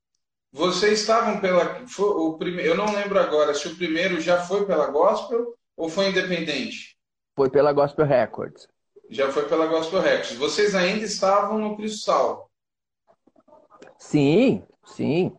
[0.53, 1.85] vocês estavam pela.
[1.99, 6.09] O prime, eu não lembro agora se o primeiro já foi pela Gospel ou foi
[6.09, 6.97] independente?
[7.37, 8.67] Foi pela Gospel Records.
[9.11, 10.35] Já foi pela Gospel Records.
[10.37, 12.51] Vocês ainda estavam no Cristo Sal?
[13.99, 15.37] Sim, sim.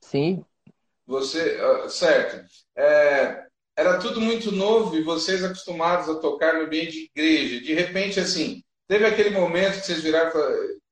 [0.00, 0.44] Sim.
[1.06, 2.44] Você, ah, certo.
[2.76, 3.46] É,
[3.76, 7.60] era tudo muito novo e vocês acostumados a tocar no ambiente de igreja.
[7.60, 10.30] De repente, assim, teve aquele momento que vocês viraram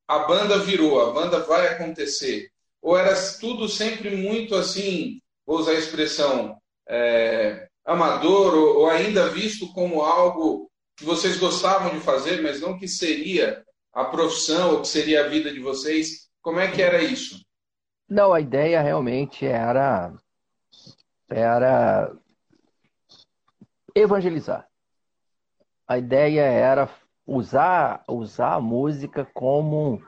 [0.09, 2.51] a banda virou, a banda vai acontecer.
[2.83, 6.57] Ou era tudo sempre muito assim, vou usar a expressão,
[6.89, 12.79] é, amador, ou, ou ainda visto como algo que vocês gostavam de fazer, mas não
[12.79, 16.29] que seria a profissão ou que seria a vida de vocês?
[16.43, 17.41] Como é que era isso?
[18.09, 20.13] Não, a ideia realmente era
[21.31, 22.13] era
[23.95, 24.67] evangelizar.
[25.87, 26.89] A ideia era
[27.27, 30.03] usar usar a música como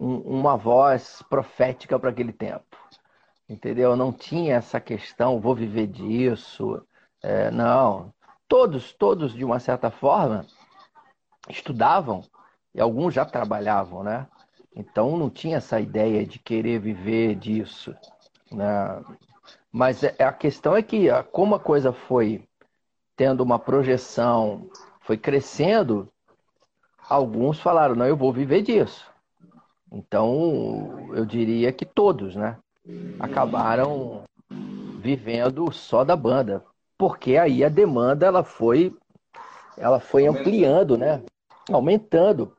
[0.00, 2.76] um, uma voz profética para aquele tempo.
[3.48, 3.94] Entendeu?
[3.96, 6.82] Não tinha essa questão, vou viver disso.
[7.22, 8.12] É, não.
[8.48, 10.46] Todos, todos, de uma certa forma,
[11.48, 12.22] estudavam
[12.74, 14.26] e alguns já trabalhavam, né?
[14.74, 17.94] Então não tinha essa ideia de querer viver disso.
[18.52, 18.66] Né?
[19.72, 22.46] Mas é, a questão é que como a coisa foi
[23.16, 24.68] tendo uma projeção,
[25.00, 26.08] foi crescendo,
[27.08, 29.10] alguns falaram, não, eu vou viver disso.
[29.90, 32.58] Então, eu diria que todos, né?
[33.18, 34.24] Acabaram
[35.00, 36.62] vivendo só da banda.
[36.98, 38.94] Porque aí a demanda ela foi
[39.76, 41.22] ela foi ampliando, né?
[41.70, 42.56] Aumentando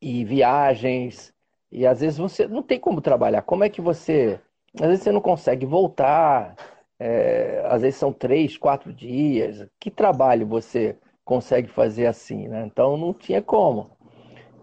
[0.00, 1.32] e viagens.
[1.70, 3.42] E às vezes você não tem como trabalhar.
[3.42, 4.40] Como é que você.
[4.74, 6.56] Às vezes você não consegue voltar.
[6.98, 9.66] É, às vezes são três, quatro dias.
[9.78, 12.64] Que trabalho você consegue fazer assim, né?
[12.66, 13.90] Então não tinha como.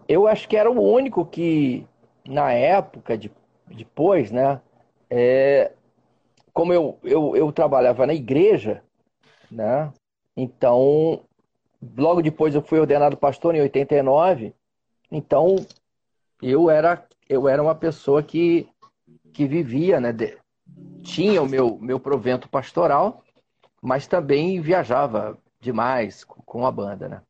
[0.08, 1.86] Eu acho que era o único que,
[2.26, 3.30] na época, de,
[3.66, 4.60] depois, né?
[5.10, 5.72] É,
[6.52, 8.82] como eu, eu, eu trabalhava na igreja,
[9.50, 9.92] né?
[10.36, 11.22] Então,
[11.96, 14.54] logo depois eu fui ordenado pastor em 89.
[15.10, 15.56] Então,
[16.42, 18.68] eu era, eu era uma pessoa que,
[19.32, 20.12] que vivia, né?
[20.12, 20.36] De,
[21.06, 23.22] tinha o meu, meu provento pastoral,
[23.80, 27.22] mas também viajava demais com a banda, né?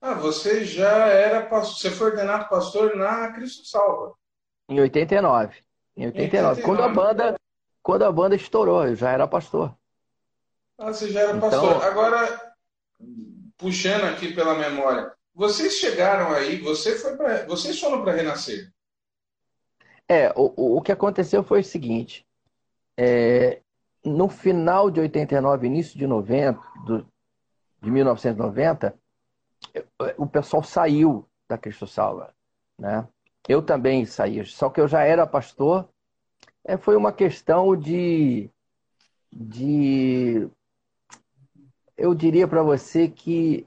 [0.00, 4.14] Ah, você já era pastor, você foi ordenado pastor na Cristo Salva.
[4.68, 5.58] Em 89.
[5.96, 6.60] Em 89.
[6.60, 6.62] 89.
[6.62, 7.36] Quando a banda
[7.82, 9.76] quando a banda estourou, eu já era pastor.
[10.78, 11.50] Ah, você já era então...
[11.50, 11.84] pastor.
[11.84, 12.54] Agora
[13.56, 18.72] puxando aqui pela memória, vocês chegaram aí, você foi para, vocês foram para renascer.
[20.08, 22.26] É, o, o que aconteceu foi o seguinte:
[22.96, 23.60] é,
[24.04, 27.06] no final de 89, início de 90, do,
[27.80, 28.94] de 1990,
[30.16, 32.34] o pessoal saiu da Cristo Salva,
[32.78, 33.06] né?
[33.48, 35.88] Eu também saí, só que eu já era pastor.
[36.64, 38.48] É, foi uma questão de
[39.34, 40.48] de
[41.96, 43.66] eu diria para você que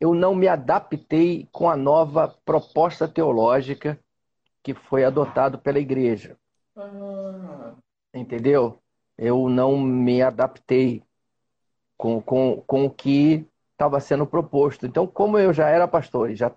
[0.00, 3.98] eu não me adaptei com a nova proposta teológica
[4.62, 6.36] que foi adotado pela igreja.
[6.76, 7.74] Ah.
[8.16, 8.82] Entendeu?
[9.18, 11.02] Eu não me adaptei
[11.96, 14.86] com, com, com o que estava sendo proposto.
[14.86, 16.52] Então, como eu já era pastor e já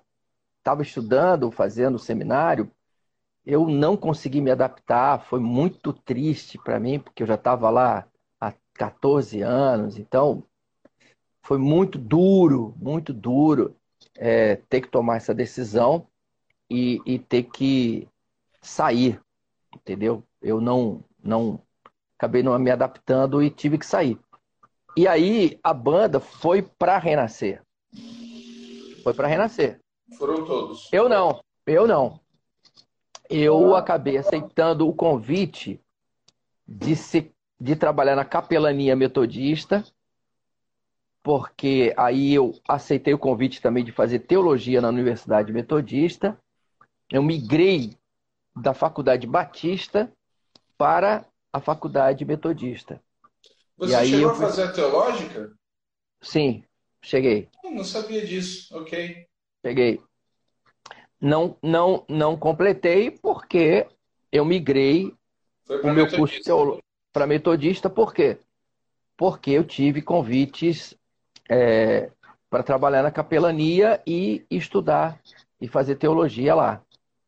[0.60, 2.72] estava estudando, fazendo seminário,
[3.46, 5.22] eu não consegui me adaptar.
[5.26, 8.08] Foi muito triste para mim, porque eu já estava lá
[8.40, 9.98] há 14 anos.
[9.98, 10.44] Então,
[11.44, 13.76] foi muito duro, muito duro
[14.16, 16.08] é, ter que tomar essa decisão
[16.70, 18.08] e, e ter que
[18.62, 19.20] sair,
[19.74, 20.24] entendeu?
[20.42, 21.62] Eu não, não
[22.18, 24.20] acabei não me adaptando e tive que sair.
[24.98, 27.62] E aí a banda foi para renascer.
[29.04, 29.80] Foi para renascer.
[30.18, 30.90] Foram todos.
[30.92, 32.20] Eu não, eu não.
[33.30, 33.80] Eu ah.
[33.80, 35.80] acabei aceitando o convite
[36.68, 39.84] de, se, de trabalhar na capelania metodista,
[41.24, 46.38] porque aí eu aceitei o convite também de fazer teologia na Universidade Metodista.
[47.10, 47.96] Eu migrei
[48.56, 50.12] da Faculdade Batista
[50.80, 53.02] para a Faculdade Metodista.
[53.78, 55.54] Você e chegou a fazer a teológica?
[56.22, 56.64] Sim,
[57.02, 57.50] cheguei.
[57.62, 59.26] Eu não sabia disso, ok.
[59.66, 60.02] Cheguei.
[61.20, 63.88] Não, não, não completei porque
[64.32, 65.14] eu migrei
[65.84, 68.38] o meu curso teológico para metodista, por quê?
[69.18, 70.96] Porque eu tive convites
[71.50, 72.10] é,
[72.50, 75.20] para trabalhar na capelania e estudar
[75.60, 76.82] e fazer teologia lá.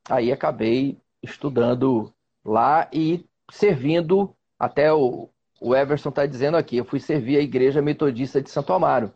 [0.10, 2.14] Aí acabei estudando
[2.46, 7.82] lá e servindo até o, o Everson está dizendo aqui, eu fui servir a igreja
[7.82, 9.14] metodista de Santo Amaro.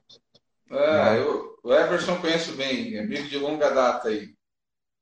[0.69, 4.36] Ah, eu, o Everson conheço bem, amigo de longa data aí.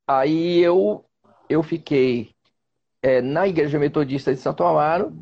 [0.07, 1.03] Aí eu,
[1.49, 2.33] eu fiquei
[3.01, 5.13] é, na igreja metodista de Santo Amaro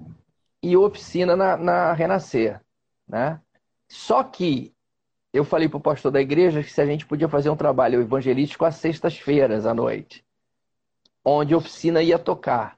[0.62, 2.62] e oficina na, na Renascer.
[3.08, 3.40] Né?
[3.90, 4.74] Só que
[5.34, 8.02] eu falei para o pastor da igreja que se a gente podia fazer um trabalho
[8.02, 10.26] evangelístico às sextas-feiras à noite,
[11.24, 12.78] onde a oficina ia tocar.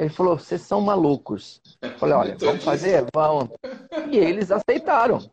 [0.00, 1.60] Ele falou: vocês são malucos.
[1.82, 3.04] Eu falei: olha, vamos fazer?
[3.14, 3.50] Vamos.
[4.10, 5.30] E eles aceitaram.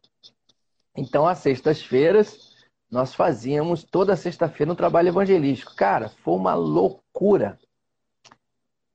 [0.93, 2.53] Então, às sextas-feiras,
[2.91, 5.73] nós fazíamos toda sexta-feira um trabalho evangelístico.
[5.73, 7.58] Cara, foi uma loucura.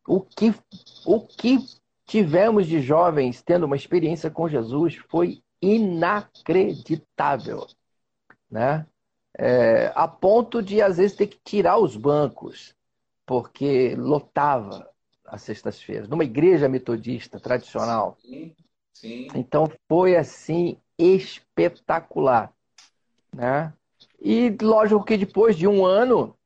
[0.06, 0.54] O que,
[1.06, 1.58] o que
[2.04, 7.66] tivemos de jovens tendo uma experiência com Jesus foi inacreditável.
[8.50, 8.86] Né?
[9.38, 12.74] É, a ponto de, às vezes, ter que tirar os bancos,
[13.24, 14.91] porque lotava
[15.32, 18.18] às sextas-feiras, numa igreja metodista tradicional.
[18.20, 18.54] Sim,
[18.92, 19.28] sim.
[19.34, 22.52] Então foi assim espetacular,
[23.34, 23.72] né?
[24.20, 26.36] E lógico que depois de um ano,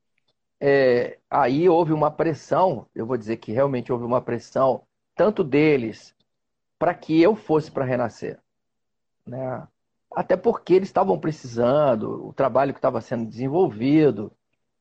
[0.61, 4.83] é, aí houve uma pressão, eu vou dizer que realmente houve uma pressão,
[5.17, 6.15] tanto deles,
[6.79, 8.39] para que eu fosse para Renascer.
[9.27, 9.67] Né?
[10.15, 14.31] Até porque eles estavam precisando, o trabalho que estava sendo desenvolvido,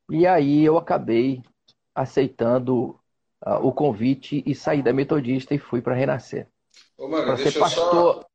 [0.08, 1.42] e aí eu acabei
[1.92, 3.00] aceitando
[3.44, 6.48] uh, o convite e saí da Metodista e fui para Renascer.
[6.96, 8.26] Para ser pastor só...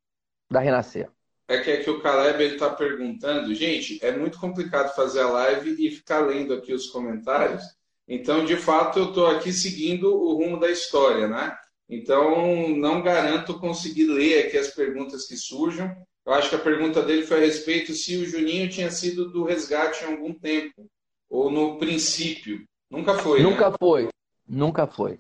[0.50, 1.10] da Renascer.
[1.48, 5.76] É que, é que o Caleb está perguntando, gente, é muito complicado fazer a live
[5.86, 7.62] e ficar lendo aqui os comentários.
[8.08, 11.54] Então, de fato, eu estou aqui seguindo o rumo da história, né?
[11.90, 15.94] Então, não garanto conseguir ler aqui as perguntas que surjam.
[16.26, 19.44] Eu acho que a pergunta dele foi a respeito se o Juninho tinha sido do
[19.44, 20.88] resgate em algum tempo,
[21.30, 22.64] ou no princípio.
[22.90, 23.42] Nunca foi.
[23.44, 23.76] Nunca né?
[23.78, 24.08] foi.
[24.52, 25.18] Nunca foi.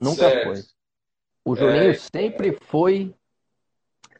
[0.00, 0.44] Nunca certo.
[0.44, 0.64] foi.
[1.44, 1.94] O Juninho é...
[1.94, 3.12] sempre foi,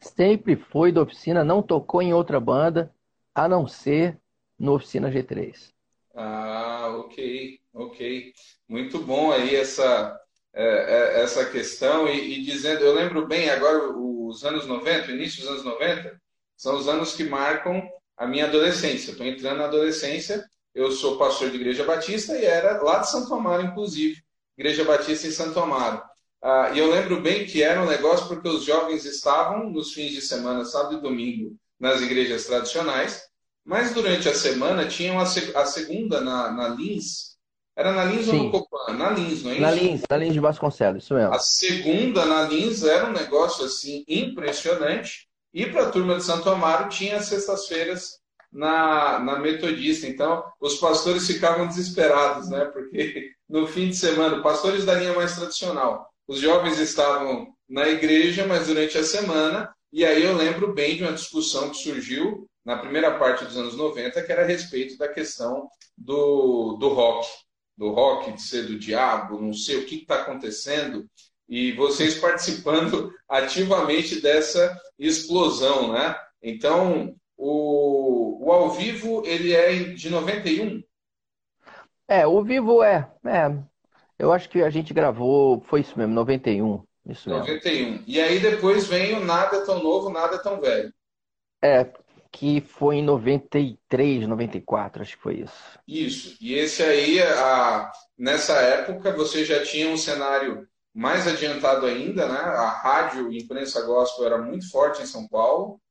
[0.01, 2.93] sempre foi da oficina, não tocou em outra banda,
[3.33, 4.19] a não ser
[4.59, 5.71] no Oficina G3.
[6.13, 8.33] Ah, ok, ok.
[8.67, 10.19] Muito bom aí essa,
[10.53, 12.05] é, é, essa questão.
[12.05, 16.21] E, e, dizendo, eu lembro bem agora os anos 90, o início dos anos 90,
[16.57, 17.81] são os anos que marcam
[18.17, 19.11] a minha adolescência.
[19.11, 23.33] Estou entrando na adolescência eu sou pastor de Igreja Batista e era lá de Santo
[23.33, 24.23] Amaro, inclusive,
[24.57, 26.01] Igreja Batista em Santo Amaro.
[26.41, 30.11] Ah, e eu lembro bem que era um negócio porque os jovens estavam nos fins
[30.11, 33.21] de semana, sábado e domingo, nas igrejas tradicionais,
[33.63, 37.33] mas durante a semana tinham a, a segunda na, na Lins.
[37.75, 38.37] Era na Lins Sim.
[38.37, 38.93] ou no Copan?
[38.93, 39.61] Na Lins, não é isso?
[39.61, 41.33] Na Lins, na Lins de Vasconcelos, isso mesmo.
[41.33, 45.27] A segunda na Lins era um negócio assim impressionante.
[45.53, 48.19] E para a turma de Santo Amaro tinha as sextas-feiras
[48.53, 50.07] na, na metodista.
[50.07, 52.65] Então, os pastores ficavam desesperados, né?
[52.65, 58.45] Porque no fim de semana, pastores da linha mais tradicional, os jovens estavam na igreja,
[58.45, 62.77] mas durante a semana, e aí eu lembro bem de uma discussão que surgiu na
[62.77, 67.27] primeira parte dos anos 90, que era a respeito da questão do, do rock,
[67.77, 71.05] do rock, de ser do diabo, não sei o que está acontecendo.
[71.49, 76.15] e vocês participando ativamente dessa explosão, né?
[76.41, 80.81] Então, o, o ao vivo, ele é de 91?
[82.07, 83.63] É, o vivo é, é.
[84.17, 86.81] Eu acho que a gente gravou, foi isso mesmo, 91.
[87.05, 87.45] Isso mesmo.
[87.45, 88.03] 91.
[88.07, 90.93] E aí depois vem o Nada Tão Novo, Nada Tão Velho.
[91.61, 91.91] É,
[92.31, 95.79] que foi em 93, 94, acho que foi isso.
[95.87, 96.37] Isso.
[96.39, 102.39] E esse aí, a, nessa época, você já tinha um cenário mais adiantado ainda, né?
[102.39, 105.81] A rádio imprensa gospel era muito forte em São Paulo.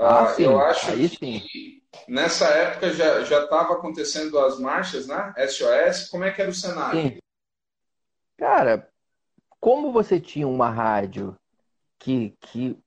[0.00, 0.44] Ah, sim.
[0.44, 1.82] Eu acho Aí que sim.
[2.08, 5.34] nessa época já já estava acontecendo as marchas, né?
[5.36, 6.08] SOS.
[6.08, 7.00] Como é que era o cenário?
[7.00, 7.18] Sim.
[8.38, 8.88] Cara,
[9.60, 11.36] como você tinha uma rádio
[11.98, 12.78] que, que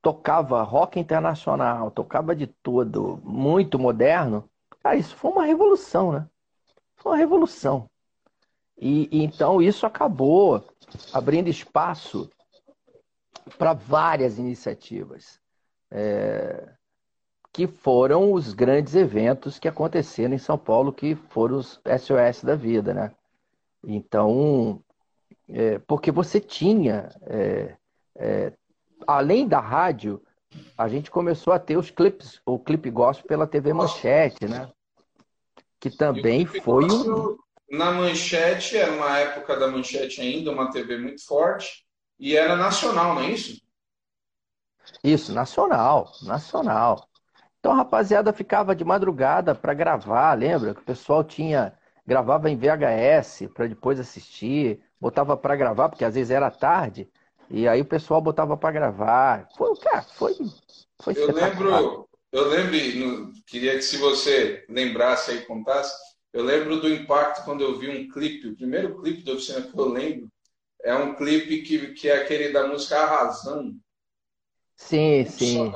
[0.00, 4.48] tocava rock internacional, tocava de tudo, muito moderno,
[4.82, 6.26] cara, isso foi uma revolução, né?
[6.96, 7.88] Foi uma revolução.
[8.78, 10.64] E, e então isso acabou
[11.12, 12.30] abrindo espaço
[13.58, 15.39] para várias iniciativas,
[15.90, 16.68] é,
[17.52, 22.54] que foram os grandes eventos que aconteceram em São Paulo, que foram os SOS da
[22.54, 23.12] vida, né?
[23.84, 24.82] Então,
[25.48, 27.76] é, porque você tinha, é,
[28.16, 28.52] é,
[29.06, 30.22] além da rádio,
[30.76, 34.70] a gente começou a ter os clipes, o clipe gospel pela TV Manchete, né?
[35.78, 37.36] Que também foi um.
[37.70, 41.84] Na Manchete, era uma época da Manchete ainda, uma TV muito forte,
[42.18, 43.62] e era nacional, não é isso?
[45.02, 47.08] Isso, nacional, nacional.
[47.58, 50.74] Então a rapaziada ficava de madrugada para gravar, lembra?
[50.74, 51.74] Que o pessoal tinha
[52.06, 57.08] gravava em VHS para depois assistir, botava para gravar porque às vezes era tarde
[57.48, 59.48] e aí o pessoal botava para gravar.
[59.56, 60.34] Foi, cara, foi,
[61.00, 65.92] foi Eu lembro, eu lembro, queria que se você lembrasse aí contasse,
[66.32, 69.76] eu lembro do impacto quando eu vi um clipe, o primeiro clipe da oficina que
[69.76, 70.28] eu lembro
[70.82, 73.76] é um clipe que, que é aquele da música Arrasando.
[74.80, 75.72] Sim, sim.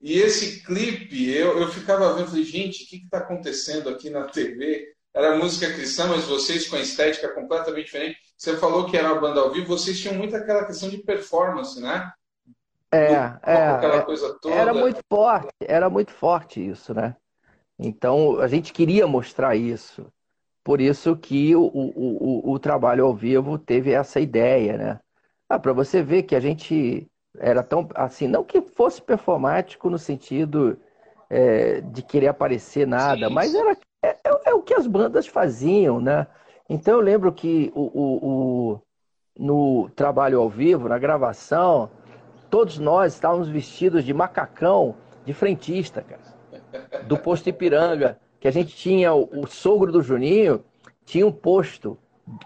[0.00, 4.24] E esse clipe, eu, eu ficava vendo, falei, gente, o que está acontecendo aqui na
[4.24, 4.92] TV?
[5.14, 8.18] Era música cristã, mas vocês com a estética completamente diferente.
[8.36, 11.80] Você falou que era uma banda ao vivo, vocês tinham muito aquela questão de performance,
[11.80, 12.12] né?
[12.92, 14.54] É, é, aquela é, coisa toda.
[14.54, 17.16] era muito forte, era muito forte isso, né?
[17.78, 20.06] Então a gente queria mostrar isso.
[20.62, 25.00] Por isso que o, o, o, o trabalho ao vivo teve essa ideia, né?
[25.48, 29.98] Ah, para você ver que a gente era tão assim, não que fosse performático no
[29.98, 30.78] sentido
[31.28, 33.34] é, de querer aparecer nada, Sim.
[33.34, 36.26] mas era é, é, é o que as bandas faziam, né?
[36.68, 38.80] Então eu lembro que o, o, o,
[39.38, 41.90] no trabalho ao vivo, na gravação,
[42.50, 44.94] todos nós estávamos vestidos de macacão
[45.24, 50.62] de frentista, cara, do posto Ipiranga, que a gente tinha o, o sogro do Juninho,
[51.04, 51.98] tinha um posto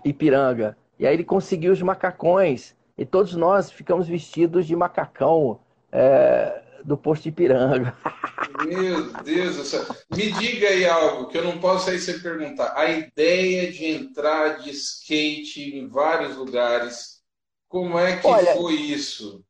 [0.05, 5.61] Ipiranga, e aí ele conseguiu os macacões, e todos nós ficamos vestidos de macacão
[5.93, 7.97] é, do posto Ipiranga.
[8.67, 9.85] Meu Deus do céu.
[10.11, 12.77] Me diga aí algo que eu não posso aí sem perguntar.
[12.77, 17.23] A ideia de entrar de skate em vários lugares,
[17.69, 19.45] como é que Olha, foi isso?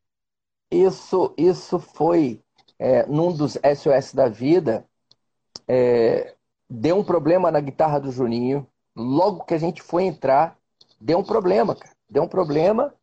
[0.70, 2.42] Isso, isso foi
[2.78, 4.84] é, num dos SOS da vida.
[5.66, 6.34] é,
[6.68, 8.66] deu um problema na guitarra do Juninho.
[8.94, 10.58] Logo que a gente foi entrar,
[11.00, 11.94] deu um problema, cara.
[12.10, 12.94] Deu um problema.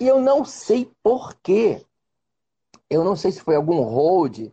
[0.00, 1.84] E eu não sei por quê.
[2.88, 4.50] Eu não sei se foi algum hold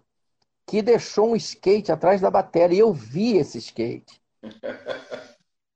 [0.65, 2.77] que deixou um skate atrás da bateria.
[2.77, 4.21] E eu vi esse skate.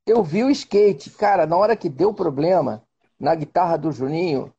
[0.05, 1.11] Eu vi o skate.
[1.11, 2.81] Cara, na hora que deu problema
[3.19, 4.51] na guitarra do Juninho,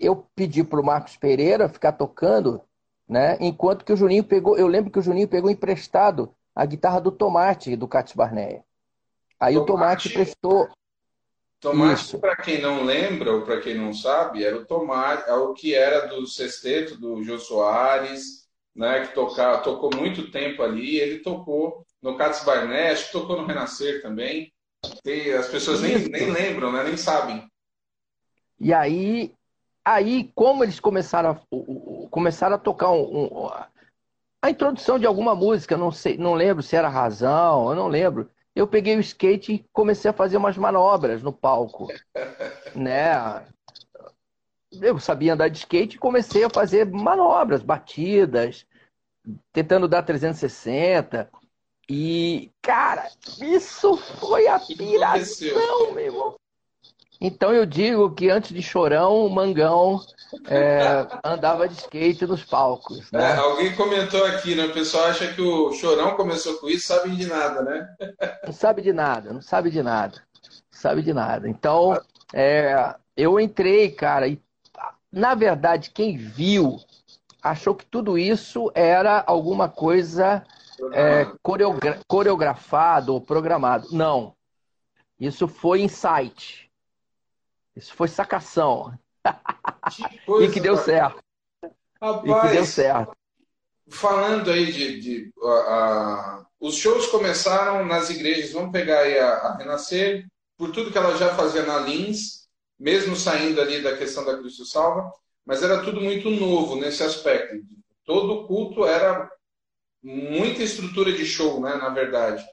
[0.00, 2.60] eu pedi pro Marcos Pereira ficar tocando,
[3.08, 3.36] né?
[3.40, 7.12] Enquanto que o Juninho pegou, eu lembro que o Juninho pegou emprestado a guitarra do
[7.12, 8.64] Tomate do Cates Barneia.
[9.38, 10.14] Aí o Tomate Tomate.
[10.14, 10.68] prestou
[11.70, 15.52] Tomate, para quem não lembra ou para quem não sabe, era o tomate, é o
[15.52, 20.96] que era do sexteto do Jô Soares, né, que toca, tocou muito tempo ali.
[21.00, 24.52] Ele tocou no Cats Barnet, acho que tocou no Renascer também.
[25.02, 27.44] Tem- as pessoas nem, nem lembram, né, nem sabem.
[28.60, 29.34] E aí,
[29.84, 33.50] aí como eles começaram a, começaram a tocar um- um-
[34.40, 38.30] a introdução de alguma música, não sei, não lembro se era Razão, eu não lembro.
[38.56, 41.88] Eu peguei o skate e comecei a fazer umas manobras no palco,
[42.74, 43.46] né?
[44.80, 48.66] Eu sabia andar de skate e comecei a fazer manobras, batidas,
[49.52, 51.30] tentando dar 360.
[51.86, 53.06] E, cara,
[53.38, 56.34] isso foi a piração, meu irmão.
[57.20, 60.00] Então eu digo que antes de Chorão, o Mangão
[60.48, 63.36] é, andava de skate nos palcos, É, né?
[63.36, 64.66] alguém comentou aqui, né?
[64.66, 67.88] O pessoal acha que o Chorão começou com isso, sabem de nada, né?
[68.44, 71.48] Não sabe de nada, não sabe de nada, não sabe de nada.
[71.48, 71.98] Então,
[72.34, 74.40] é, eu entrei, cara, e
[75.10, 76.78] na verdade, quem viu
[77.42, 80.44] achou que tudo isso era alguma coisa
[80.92, 83.88] é, coreogra coreografado ou programado.
[83.92, 84.34] Não.
[85.18, 86.65] Isso foi insight.
[87.76, 88.98] Isso foi sacação.
[89.94, 91.22] Que coisa, e que deu certo.
[92.00, 93.16] Rapaz, e que deu certo.
[93.88, 95.00] Falando aí de.
[95.00, 98.52] de uh, uh, os shows começaram nas igrejas.
[98.52, 102.48] Vamos pegar aí a, a Renascer, por tudo que ela já fazia na Lins,
[102.78, 105.12] mesmo saindo ali da questão da Cristo Salva,
[105.44, 107.62] mas era tudo muito novo nesse aspecto.
[108.04, 109.30] Todo culto era
[110.02, 112.44] muita estrutura de show, né, na verdade.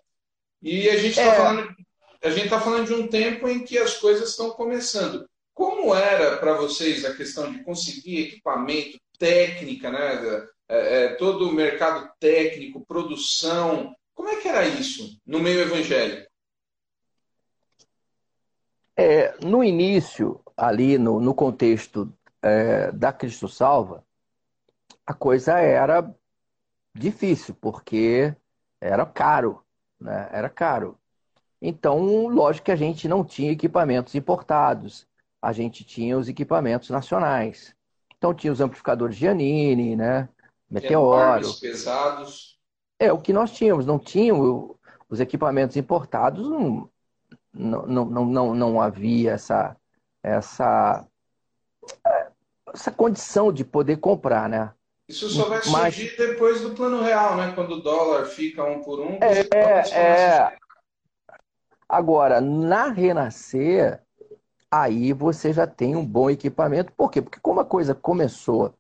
[0.61, 1.36] E a gente está é.
[1.36, 1.76] falando,
[2.24, 5.28] a gente tá falando de um tempo em que as coisas estão começando.
[5.53, 10.47] Como era para vocês a questão de conseguir equipamento, técnica, né?
[10.67, 13.93] É, é, todo o mercado técnico, produção.
[14.15, 16.32] Como é que era isso no meio evangélico?
[18.95, 22.11] É, no início, ali no, no contexto
[22.41, 24.03] é, da Cristo Salva,
[25.05, 26.09] a coisa era
[26.95, 28.34] difícil, porque
[28.80, 29.63] era caro,
[29.99, 30.30] né?
[30.32, 30.97] Era caro.
[31.66, 35.07] Então, lógico que a gente não tinha equipamentos importados,
[35.41, 37.74] a gente tinha os equipamentos nacionais.
[38.18, 40.28] Então tinha os amplificadores Giannini, né?
[40.70, 41.47] Meteoro.
[41.61, 42.59] pesados.
[42.99, 46.89] É, o que nós tínhamos, não tinha os equipamentos importados, não,
[47.53, 49.78] não, não, não, não havia essa,
[50.22, 51.07] essa,
[52.74, 54.74] essa condição de poder comprar, né?
[55.07, 55.95] Isso só vai Mas...
[55.95, 57.53] surgir depois do plano real, né?
[57.55, 59.18] Quando o dólar fica um por um.
[59.22, 59.47] É,
[59.91, 60.57] é...
[61.94, 64.02] Agora, na Renascer,
[64.72, 66.91] aí você já tem um bom equipamento.
[66.94, 67.22] Por quê?
[67.22, 68.74] Porque como a coisa começou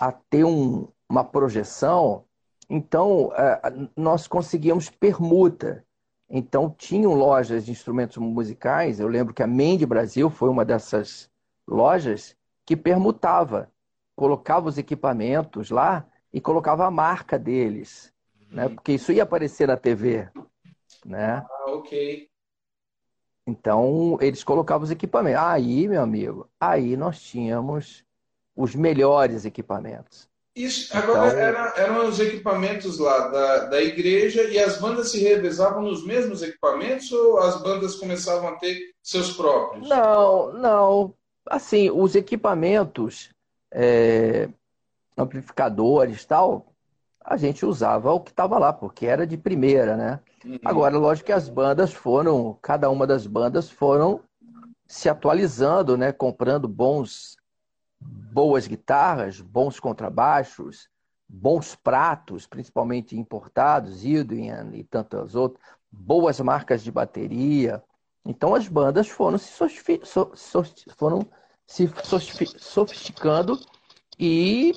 [0.00, 2.24] a ter um, uma projeção,
[2.70, 3.60] então é,
[3.94, 5.84] nós conseguíamos permuta.
[6.26, 8.98] Então tinham lojas de instrumentos musicais.
[8.98, 11.30] Eu lembro que a Mende Brasil foi uma dessas
[11.68, 12.34] lojas
[12.64, 13.70] que permutava,
[14.16, 18.10] colocava os equipamentos lá e colocava a marca deles,
[18.50, 18.70] né?
[18.70, 20.30] Porque isso ia aparecer na TV,
[21.04, 21.44] né?
[21.46, 22.32] Ah, ok.
[23.46, 25.42] Então, eles colocavam os equipamentos.
[25.42, 28.04] Aí, meu amigo, aí nós tínhamos
[28.56, 30.28] os melhores equipamentos.
[30.56, 35.18] Isso, agora então, era, eram os equipamentos lá da, da igreja e as bandas se
[35.20, 39.88] revezavam nos mesmos equipamentos ou as bandas começavam a ter seus próprios?
[39.88, 41.14] Não, não.
[41.46, 43.30] Assim, os equipamentos,
[43.72, 44.48] é,
[45.18, 46.72] amplificadores tal,
[47.20, 50.20] a gente usava o que estava lá, porque era de primeira, né?
[50.44, 50.58] Uhum.
[50.64, 54.20] Agora, lógico que as bandas foram, cada uma das bandas foram
[54.86, 56.12] se atualizando, né?
[56.12, 57.36] Comprando bons,
[58.00, 60.88] boas guitarras, bons contrabaixos,
[61.28, 67.82] bons pratos, principalmente importados, Ildian e tantas outras, boas marcas de bateria.
[68.24, 69.50] Então as bandas foram se,
[70.96, 71.26] foram
[71.66, 71.90] se
[72.58, 73.58] sofisticando
[74.18, 74.72] e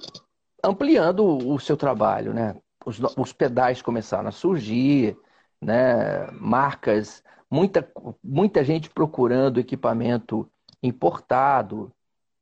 [0.64, 2.56] ampliando o seu trabalho, né?
[2.86, 5.18] Os, os pedais começaram a surgir,
[5.62, 6.30] né?
[6.32, 7.90] Marcas, muita,
[8.24, 10.50] muita gente procurando equipamento
[10.82, 11.92] importado.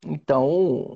[0.06, 0.96] Então,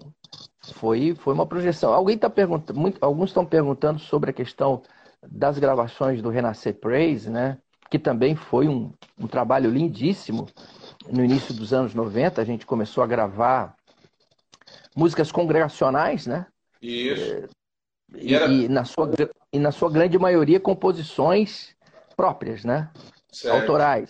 [0.74, 1.94] foi, foi uma projeção.
[1.94, 4.82] Alguém está perguntando, muito, alguns estão perguntando sobre a questão
[5.26, 7.58] das gravações do Renascer Praise, né?
[7.90, 10.48] Que também foi um, um trabalho lindíssimo.
[11.08, 13.76] No início dos anos 90, a gente começou a gravar
[14.96, 16.46] músicas congregacionais, né?
[16.82, 17.34] Isso.
[17.34, 17.48] É,
[18.16, 18.48] e, era...
[18.48, 19.10] e, na sua,
[19.52, 21.76] e na sua grande maioria composições
[22.20, 22.92] próprias, né?
[23.32, 23.62] Certo.
[23.62, 24.10] Autorais.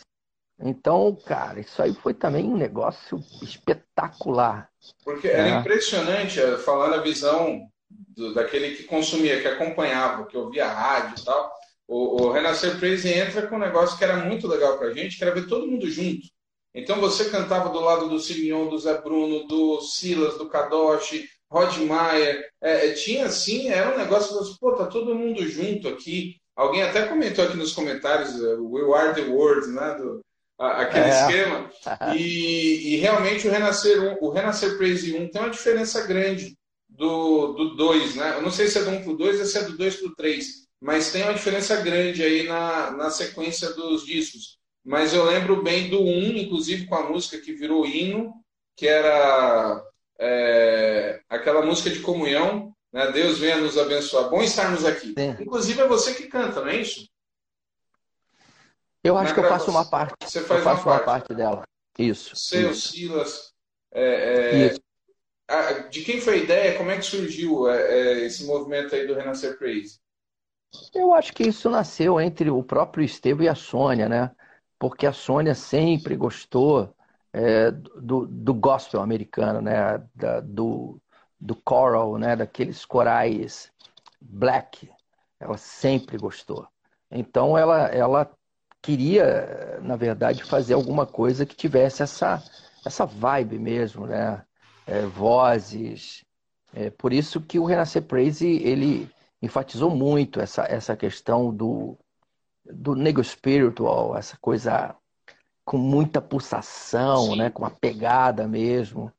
[0.59, 4.67] Então, cara, isso aí foi também um negócio espetacular.
[5.05, 5.59] Porque era é.
[5.59, 11.23] impressionante, eh, falando a visão do, daquele que consumia, que acompanhava, que ouvia rádio e
[11.23, 11.53] tal.
[11.87, 15.23] O, o Renascer Praise entra com um negócio que era muito legal pra gente, que
[15.23, 16.25] era ver todo mundo junto.
[16.73, 21.77] Então você cantava do lado do Simeon, do Zé Bruno, do Silas, do Kadoshi, Rod
[21.77, 22.49] Meyer.
[22.59, 26.38] É, é, tinha assim, era um negócio, pô, tá todo mundo junto aqui.
[26.59, 29.95] Alguém até comentou aqui nos comentários, uh, We Are the World, né?
[29.95, 30.19] Do,
[30.59, 31.09] a, aquele é.
[31.09, 31.71] esquema.
[32.17, 36.57] E, e, realmente o Renascer, o Renascer Praise 1 tem uma diferença grande
[36.89, 38.35] do, do 2, né?
[38.35, 40.15] Eu não sei se é do 1 pro 2 ou se é do 2 pro
[40.15, 40.45] 3,
[40.81, 44.57] mas tem uma diferença grande aí na, na sequência dos discos.
[44.83, 48.33] Mas eu lembro bem do 1, inclusive com a música que virou hino,
[48.75, 49.81] que era
[50.19, 53.11] é, aquela música de comunhão, né?
[53.11, 54.29] Deus venha nos abençoar.
[54.29, 55.13] Bom estarmos aqui.
[55.17, 55.35] Sim.
[55.39, 57.07] Inclusive é você que canta, não é isso?
[59.03, 60.13] Eu acho Na que eu faço uma parte.
[60.21, 61.63] Você faz eu faço uma parte, uma parte dela.
[61.97, 62.35] Isso.
[62.35, 62.91] Seu, isso.
[62.91, 63.53] Silas.
[63.91, 64.67] É, é...
[64.67, 64.79] Isso.
[65.89, 66.77] De quem foi a ideia?
[66.77, 69.99] Como é que surgiu é, é, esse movimento aí do Renascer Praise?
[70.93, 74.31] Eu acho que isso nasceu entre o próprio Estevam e a Sônia, né?
[74.77, 76.95] Porque a Sônia sempre gostou
[77.33, 80.03] é, do, do gospel americano, né?
[80.13, 81.01] Da, do,
[81.39, 82.35] do choral, né?
[82.35, 83.71] Daqueles corais
[84.21, 84.89] black.
[85.39, 86.67] Ela sempre gostou.
[87.11, 88.31] Então ela, ela
[88.81, 92.43] queria, na verdade, fazer alguma coisa que tivesse essa,
[92.85, 94.43] essa vibe mesmo, né?
[94.85, 96.23] É, vozes.
[96.73, 99.09] É, por isso que o Renascer Praise ele
[99.41, 101.97] enfatizou muito essa, essa questão do,
[102.65, 104.95] do nego spiritual, essa coisa
[105.63, 107.37] com muita pulsação, Sim.
[107.37, 107.49] né?
[107.49, 109.11] com uma pegada mesmo.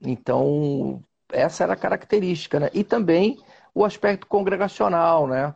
[0.00, 1.02] Então,
[1.32, 2.70] essa era a característica, né?
[2.72, 3.38] E também
[3.74, 5.54] o aspecto congregacional, né?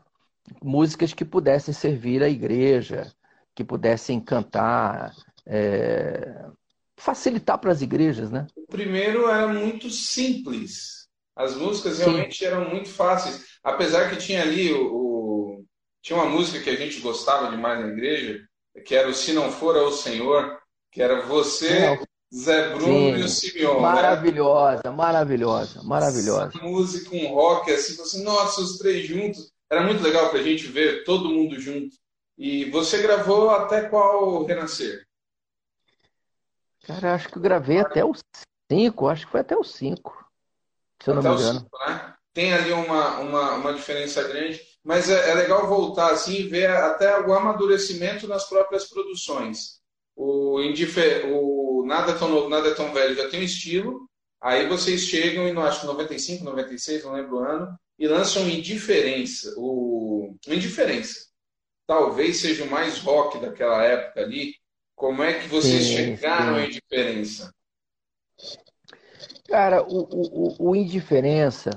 [0.63, 3.13] Músicas que pudessem servir à igreja,
[3.55, 5.13] que pudessem cantar,
[5.45, 6.45] é...
[6.97, 8.47] facilitar para as igrejas, né?
[8.57, 11.07] O primeiro era muito simples.
[11.35, 12.47] As músicas realmente Sim.
[12.47, 13.45] eram muito fáceis.
[13.63, 15.65] Apesar que tinha ali o, o,
[16.01, 18.41] tinha uma música que a gente gostava demais na igreja,
[18.85, 20.59] que era o Se Não For ao Senhor,
[20.91, 21.99] que era você,
[22.35, 23.17] Zé Bruno Sim.
[23.17, 23.81] e o Simeon.
[23.81, 24.91] Maravilhosa, né?
[24.91, 26.51] maravilhosa, maravilhosa.
[26.55, 29.53] Essa música, um rock assim, assim, nossa, os três juntos.
[29.71, 31.97] Era muito legal para a gente ver todo mundo junto.
[32.39, 35.07] E você gravou até qual Renascer?
[36.85, 38.13] Cara, acho que eu gravei até o
[38.71, 40.25] 5, acho que foi até o 5,
[41.03, 41.61] se eu até não me engano.
[41.61, 42.15] Cinco, né?
[42.33, 46.71] Tem ali uma, uma, uma diferença grande, mas é, é legal voltar assim e ver
[46.71, 49.81] até o amadurecimento nas próprias produções.
[50.15, 51.27] O, indifer...
[51.27, 54.09] o Nada é Tão Novo, Nada é Tão Velho já tem um estilo,
[54.41, 59.55] aí vocês chegam e não acho 95, 96, não lembro o ano, e lançam Indiferença.
[59.57, 61.27] O Indiferença
[61.87, 64.55] talvez seja o mais rock daquela época ali.
[64.95, 66.61] Como é que vocês sim, chegaram sim.
[66.61, 67.55] à indiferença?
[69.47, 71.71] Cara, o, o, o indiferença,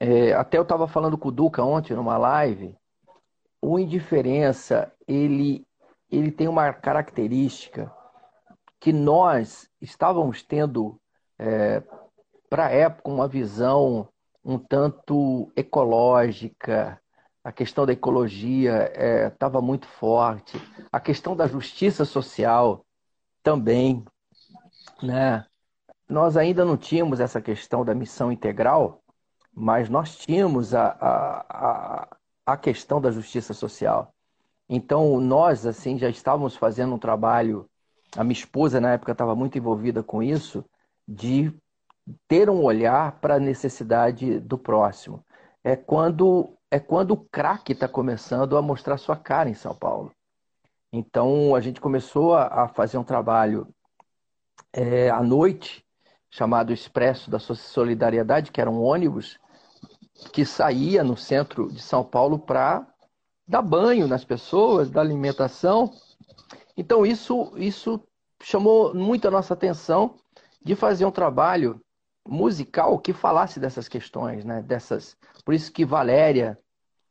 [0.00, 2.74] é, até eu estava falando com o Duca ontem numa live,
[3.60, 5.64] o indiferença, ele,
[6.10, 7.92] ele tem uma característica
[8.80, 11.00] que nós estávamos tendo,
[11.38, 11.82] é,
[12.48, 14.08] para a época, uma visão
[14.44, 17.00] um tanto ecológica,
[17.44, 18.90] a questão da ecologia
[19.26, 20.58] estava é, muito forte,
[20.90, 22.84] a questão da justiça social
[23.42, 24.04] também,
[25.02, 25.44] né?
[26.08, 29.02] Nós ainda não tínhamos essa questão da missão integral,
[29.52, 32.16] mas nós tínhamos a, a, a,
[32.46, 34.14] a questão da justiça social.
[34.68, 37.68] Então, nós, assim, já estávamos fazendo um trabalho,
[38.16, 40.64] a minha esposa, na época, estava muito envolvida com isso,
[41.06, 41.52] de
[42.26, 45.24] ter um olhar para a necessidade do próximo.
[45.62, 50.12] É quando é quando o crack está começando a mostrar sua cara em São Paulo.
[50.92, 53.66] Então a gente começou a, fazer um trabalho
[54.72, 55.84] é, à noite
[56.30, 59.38] chamado Expresso da Solidariedade, que era um ônibus
[60.32, 62.86] que saía no centro de São Paulo para
[63.46, 65.90] dar banho nas pessoas, dar alimentação.
[66.78, 68.00] Então isso isso
[68.40, 70.14] chamou muito a nossa atenção
[70.64, 71.80] de fazer um trabalho
[72.26, 74.62] musical que falasse dessas questões, né?
[74.62, 76.56] Dessas, por isso que Valéria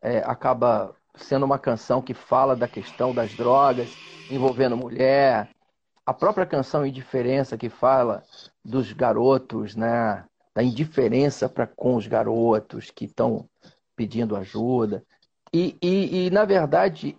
[0.02, 3.90] é, acaba sendo uma canção que fala da questão das drogas
[4.30, 5.50] envolvendo mulher,
[6.06, 8.24] a própria canção Indiferença que fala
[8.64, 10.24] dos garotos, né?
[10.56, 13.50] Da indiferença para com os garotos que estão
[13.98, 15.04] pedindo ajuda.
[15.54, 17.18] E, e, e, na verdade,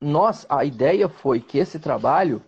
[0.00, 2.42] nós, a ideia foi que esse trabalho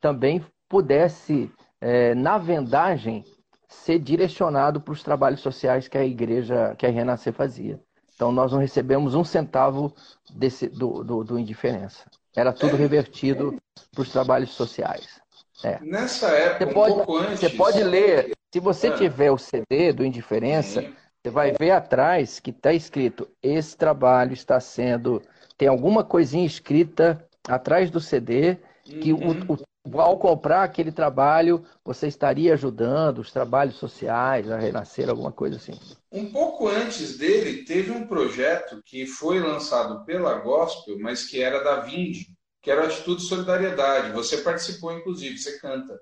[0.00, 3.24] também pudesse, é, na vendagem,
[3.68, 7.80] ser direcionado para os trabalhos sociais que a igreja, que a Renascer fazia.
[8.14, 9.94] Então nós não recebemos um centavo
[10.30, 12.04] desse, do, do, do indiferença.
[12.36, 12.78] Era tudo é.
[12.78, 13.56] revertido
[13.92, 15.20] para os trabalhos sociais.
[15.64, 15.78] É.
[15.80, 17.40] Nessa época, você pode, um pouco antes.
[17.40, 18.96] Você pode ler, se você é.
[18.96, 20.94] tiver o CD do Indiferença, Sim.
[21.22, 25.22] você vai ver atrás que está escrito: esse trabalho está sendo.
[25.60, 29.44] Tem alguma coisinha escrita atrás do CD que uhum.
[29.46, 29.58] o,
[29.92, 35.56] o, ao comprar aquele trabalho, você estaria ajudando os trabalhos sociais a renascer, alguma coisa
[35.56, 35.78] assim.
[36.10, 41.62] Um pouco antes dele, teve um projeto que foi lançado pela Gospel, mas que era
[41.62, 42.28] da Vind,
[42.62, 44.12] que era Atitude Solidariedade.
[44.12, 46.00] Você participou, inclusive, você canta.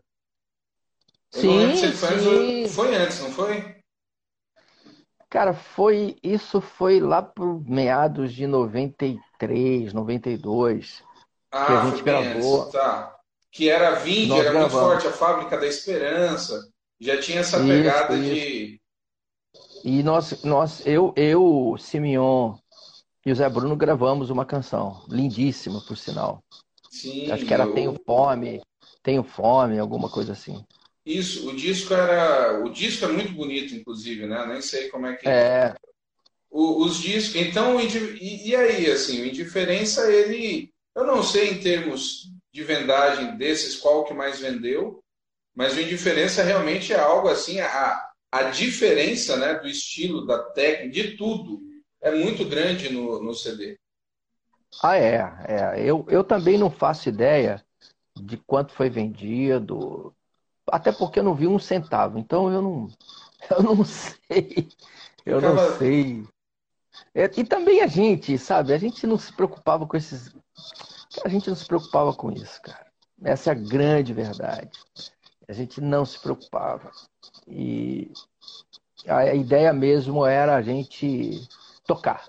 [1.34, 1.92] Eu sim, sim.
[1.92, 3.77] Foi, foi antes, não foi?
[5.30, 11.02] Cara, foi isso foi lá por meados de 93, 92
[11.52, 12.70] ah, que a gente gravou.
[12.70, 13.18] Tá
[13.50, 14.72] que era Vind, era gravamos.
[14.72, 16.70] muito forte, a Fábrica da Esperança,
[17.00, 18.34] já tinha essa pegada isso.
[18.34, 18.80] de.
[19.84, 22.56] E nós, nós eu, eu, Simeon
[23.24, 26.42] e o Zé Bruno gravamos uma canção, lindíssima, por sinal.
[26.90, 27.74] Sim, Acho que era eu...
[27.74, 28.62] Tenho Fome,
[29.02, 30.64] Tenho Fome, alguma coisa assim.
[31.08, 32.62] Isso, o disco era.
[32.62, 34.44] O disco é muito bonito, inclusive, né?
[34.46, 35.26] Nem sei como é que.
[35.26, 35.74] É.
[36.50, 37.36] O, os discos.
[37.36, 40.70] Então, e, e aí, assim, o Indiferença, ele.
[40.94, 45.02] Eu não sei em termos de vendagem desses, qual que mais vendeu,
[45.54, 50.90] mas o Indiferença realmente é algo assim, a, a diferença né, do estilo, da técnica,
[50.90, 51.62] de tudo,
[52.02, 53.78] é muito grande no, no CD.
[54.82, 55.82] Ah, é, é.
[55.82, 57.64] Eu, eu também não faço ideia
[58.14, 60.14] de quanto foi vendido,
[60.70, 62.88] até porque eu não vi um centavo, então eu não,
[63.50, 64.68] eu não sei.
[65.24, 66.26] Eu não sei.
[67.14, 68.72] É, e também a gente, sabe?
[68.72, 70.34] A gente não se preocupava com esses.
[71.24, 72.86] A gente não se preocupava com isso, cara.
[73.22, 74.70] Essa é a grande verdade.
[75.46, 76.90] A gente não se preocupava.
[77.46, 78.12] E
[79.06, 81.46] a ideia mesmo era a gente
[81.86, 82.24] tocar.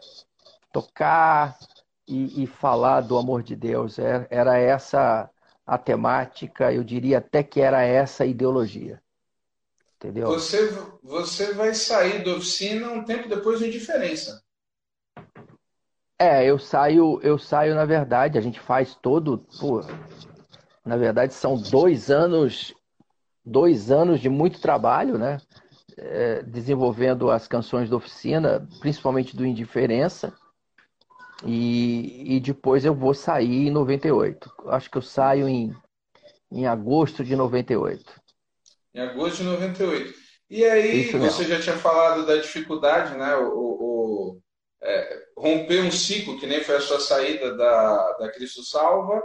[0.72, 1.58] Tocar
[2.08, 4.00] e, e falar do amor de Deus.
[4.00, 5.30] Era, era essa
[5.70, 9.00] a temática, eu diria até que era essa a ideologia.
[9.98, 10.28] Entendeu?
[10.30, 10.68] Você,
[11.04, 14.42] você vai sair da oficina um tempo depois de indiferença.
[16.18, 19.46] É, eu saio, eu saio, na verdade, a gente faz todo.
[19.60, 19.82] Pô,
[20.84, 22.74] na verdade, são dois anos,
[23.46, 25.38] dois anos de muito trabalho, né?
[25.96, 30.34] É, desenvolvendo as canções da oficina, principalmente do Indiferença.
[31.46, 34.52] E, e depois eu vou sair em 98.
[34.68, 35.74] Acho que eu saio em,
[36.52, 38.04] em agosto de 98.
[38.94, 40.14] Em agosto de 98.
[40.50, 43.36] E aí, você já tinha falado da dificuldade, né?
[43.36, 44.42] O, o
[44.82, 49.22] é, romper um ciclo, que nem foi a sua saída da, da Cristo Salva,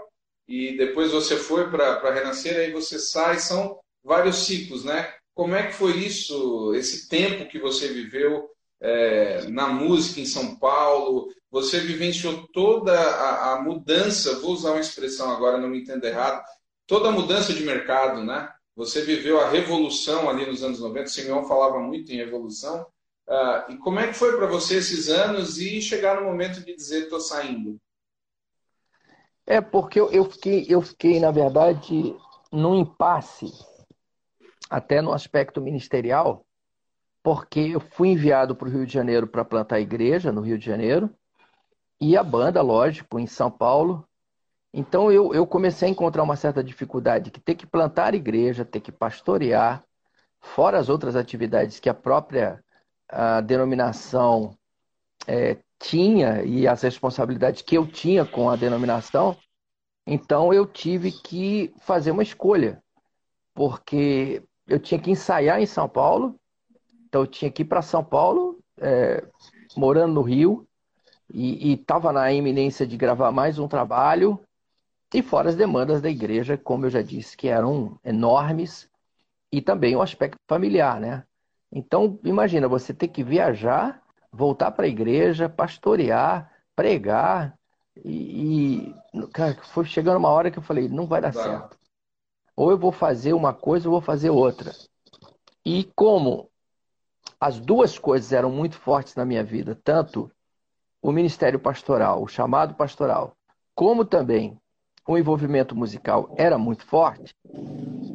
[0.47, 5.15] e depois você foi para Renascer, aí você sai, são vários ciclos, né?
[5.35, 8.49] Como é que foi isso, esse tempo que você viveu
[8.81, 11.29] é, na música em São Paulo?
[11.55, 16.45] Você vivenciou toda a, a, mudança, vou usar uma expressão agora, não me entenda errado,
[16.85, 18.53] toda a mudança de mercado, né?
[18.75, 22.85] Você viveu a revolução ali nos anos 90, o Simeão falava muito em revolução.
[23.29, 26.75] Uh, e como é que foi para você esses anos e chegar no momento de
[26.75, 27.81] dizer estou saindo?
[29.47, 32.17] É porque eu, eu, fiquei, eu fiquei, na verdade,
[32.51, 33.47] num impasse,
[34.69, 36.45] até no aspecto ministerial,
[37.23, 40.67] porque eu fui enviado para o Rio de Janeiro para plantar igreja no Rio de
[40.67, 41.09] Janeiro,
[42.05, 44.07] e a banda, lógico, em São Paulo,
[44.75, 48.81] então eu, eu comecei a encontrar uma certa dificuldade que ter que plantar igreja, ter
[48.81, 49.83] que pastorear,
[50.39, 52.63] fora as outras atividades que a própria
[53.09, 54.55] a denominação
[55.27, 59.35] é, tinha e as responsabilidades que eu tinha com a denominação,
[60.07, 62.83] então eu tive que fazer uma escolha,
[63.55, 66.39] porque eu tinha que ensaiar em São Paulo,
[67.07, 69.27] então eu tinha que ir para São Paulo, é,
[69.75, 70.69] morando no Rio,
[71.33, 74.41] e estava na iminência de gravar mais um trabalho,
[75.13, 78.89] e fora as demandas da igreja, como eu já disse, que eram enormes,
[79.53, 81.25] e também o aspecto familiar, né?
[81.71, 84.03] Então, imagina, você ter que viajar,
[84.33, 87.57] voltar para a igreja, pastorear, pregar,
[88.05, 91.43] e, e cara, foi chegando uma hora que eu falei, não vai dar tá.
[91.43, 91.79] certo.
[92.57, 94.73] Ou eu vou fazer uma coisa ou vou fazer outra.
[95.65, 96.51] E como
[97.41, 100.31] as duas coisas eram muito fortes na minha vida, tanto
[101.05, 103.37] o ministério pastoral, o chamado pastoral,
[103.75, 104.59] como também
[105.07, 107.37] o envolvimento musical era muito forte,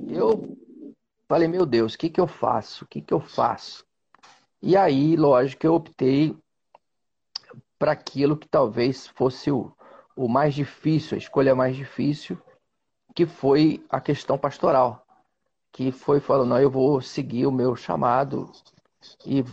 [0.08, 0.58] eu
[1.28, 2.86] falei, meu Deus, o que, que eu faço?
[2.86, 3.86] O que, que eu faço?
[4.60, 6.36] E aí, lógico, eu optei
[7.78, 9.72] para aquilo que talvez fosse o,
[10.16, 12.42] o mais difícil, a escolha mais difícil,
[13.14, 15.06] que foi a questão pastoral.
[15.72, 18.52] Que foi falando, não, eu vou seguir o meu chamado
[19.24, 19.46] e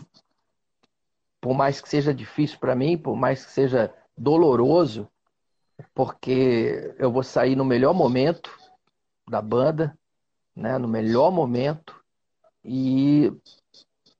[1.46, 5.08] por mais que seja difícil para mim, por mais que seja doloroso,
[5.94, 8.50] porque eu vou sair no melhor momento
[9.30, 9.96] da banda,
[10.56, 12.02] né, no melhor momento
[12.64, 13.32] e,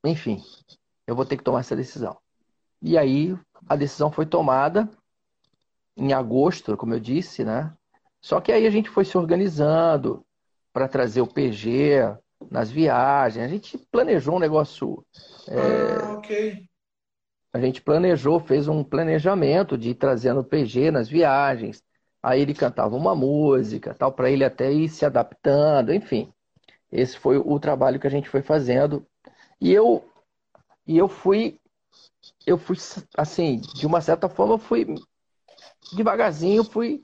[0.05, 0.41] enfim,
[1.05, 2.17] eu vou ter que tomar essa decisão.
[2.81, 3.37] E aí
[3.69, 4.89] a decisão foi tomada
[5.97, 7.75] em agosto, como eu disse, né?
[8.21, 10.25] Só que aí a gente foi se organizando
[10.73, 12.03] para trazer o PG
[12.49, 13.45] nas viagens.
[13.45, 15.05] A gente planejou um negócio.
[15.49, 15.59] É...
[15.59, 16.69] Ah, ok.
[17.57, 21.83] A gente planejou, fez um planejamento de ir trazendo o PG nas viagens.
[22.23, 26.31] Aí ele cantava uma música, tal, para ele até ir se adaptando, enfim.
[26.93, 29.07] Esse foi o trabalho que a gente foi fazendo.
[29.59, 30.05] E eu
[30.87, 31.59] e eu fui
[32.47, 32.77] eu fui
[33.17, 34.95] assim, de uma certa forma fui
[35.95, 37.01] devagarzinho fui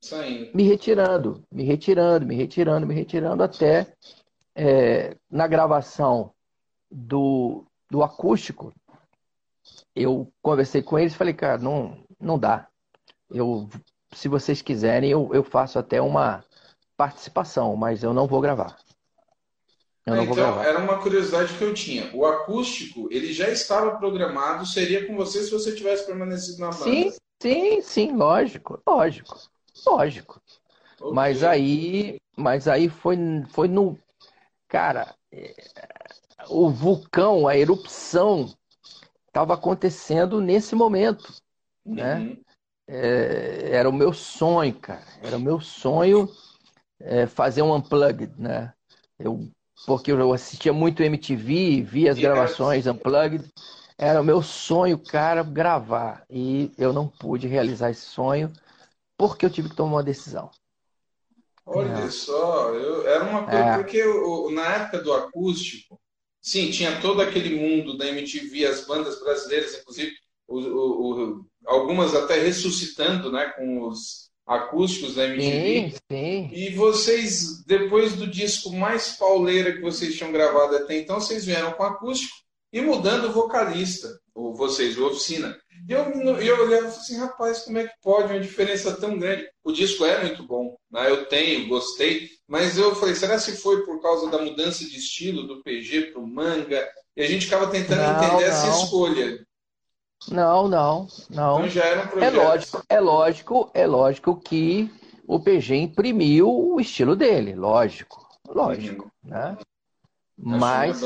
[0.00, 0.50] Saindo.
[0.56, 3.94] me retirando, me retirando, me retirando, me retirando até
[4.54, 6.32] é, na gravação
[6.90, 8.72] do, do acústico
[9.94, 12.66] eu conversei com eles e falei, cara, não, não dá.
[13.30, 13.68] Eu,
[14.12, 16.44] se vocês quiserem, eu, eu faço até uma
[16.96, 18.76] participação, mas eu não vou gravar.
[20.06, 20.64] Eu então, gravar.
[20.64, 22.10] era uma curiosidade que eu tinha.
[22.14, 26.84] O acústico, ele já estava programado, seria com você se você tivesse permanecido na banda.
[26.84, 29.40] Sim, sim, sim, lógico, lógico,
[29.86, 30.42] lógico.
[31.00, 31.12] Okay.
[31.12, 33.16] Mas aí, mas aí foi,
[33.48, 33.98] foi no,
[34.68, 35.54] cara, é,
[36.48, 38.52] o vulcão, a erupção
[39.34, 41.34] estava acontecendo nesse momento,
[41.84, 42.18] né?
[42.18, 42.44] Uhum.
[42.86, 45.04] É, era o meu sonho, cara.
[45.20, 46.28] Era o meu sonho
[47.00, 48.72] é, fazer um unplugged, né?
[49.18, 49.50] Eu,
[49.86, 53.44] porque eu assistia muito MTV, via as gravações unplugged.
[53.98, 56.24] Era o meu sonho, cara, gravar.
[56.30, 58.52] E eu não pude realizar esse sonho
[59.18, 60.48] porque eu tive que tomar uma decisão.
[61.66, 62.10] Olha é.
[62.10, 63.76] só, eu, era uma coisa, é.
[63.78, 65.98] porque eu, na época do acústico,
[66.44, 70.12] sim, tinha todo aquele mundo da MTV, as bandas brasileiras, inclusive
[70.46, 75.90] o, o, algumas até ressuscitando, né, com os acústicos da MTV.
[75.90, 76.50] Sim, sim.
[76.52, 81.72] E vocês, depois do disco mais pauleira que vocês tinham gravado até então, vocês vieram
[81.72, 82.36] com acústico
[82.70, 85.56] e mudando o vocalista, ou vocês, o Oficina.
[85.88, 86.02] E eu,
[86.40, 89.48] eu olhava e falei assim, rapaz, como é que pode uma diferença tão grande?
[89.62, 91.10] O disco é muito bom, né?
[91.10, 95.46] eu tenho, gostei, mas eu falei, será se foi por causa da mudança de estilo
[95.46, 96.86] do PG para o manga?
[97.16, 98.40] E a gente ficava tentando não, entender não.
[98.40, 99.46] essa escolha.
[100.30, 101.58] Não, não, não.
[101.58, 104.90] Então já era um É lógico, é lógico, é lógico que
[105.26, 109.30] o PG imprimiu o estilo dele, lógico, lógico, uhum.
[109.30, 109.56] né?
[110.36, 111.00] Mas,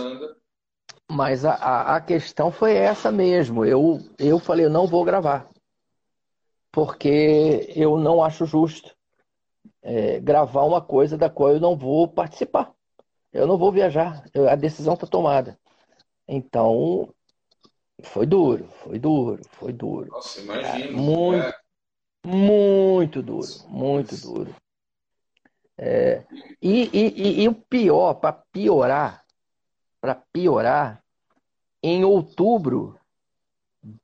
[1.10, 3.64] mas a, a questão foi essa mesmo.
[3.64, 5.48] Eu, eu falei, eu não vou gravar,
[6.72, 8.97] porque eu não acho justo
[9.88, 12.70] é, gravar uma coisa da qual eu não vou participar.
[13.32, 15.58] Eu não vou viajar, eu, a decisão está tomada.
[16.26, 17.08] Então,
[18.02, 20.10] foi duro, foi duro, foi duro.
[20.10, 20.92] Nossa, imagina.
[20.92, 21.54] muito, é.
[22.26, 24.54] muito duro, muito duro.
[25.78, 26.24] É,
[26.60, 29.24] e, e, e, o pior, para piorar,
[30.00, 31.02] para piorar,
[31.82, 32.98] em outubro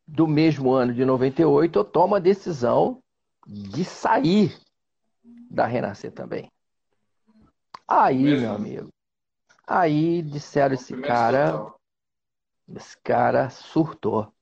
[0.07, 3.03] do mesmo ano de 98, eu tomo a decisão
[3.47, 4.64] de sair
[5.51, 6.51] da Renascer também.
[7.86, 8.40] Aí, mesmo?
[8.40, 8.88] meu amigo,
[9.66, 11.53] aí disseram esse cara.
[11.53, 11.80] Total
[12.68, 14.32] esse cara surtou.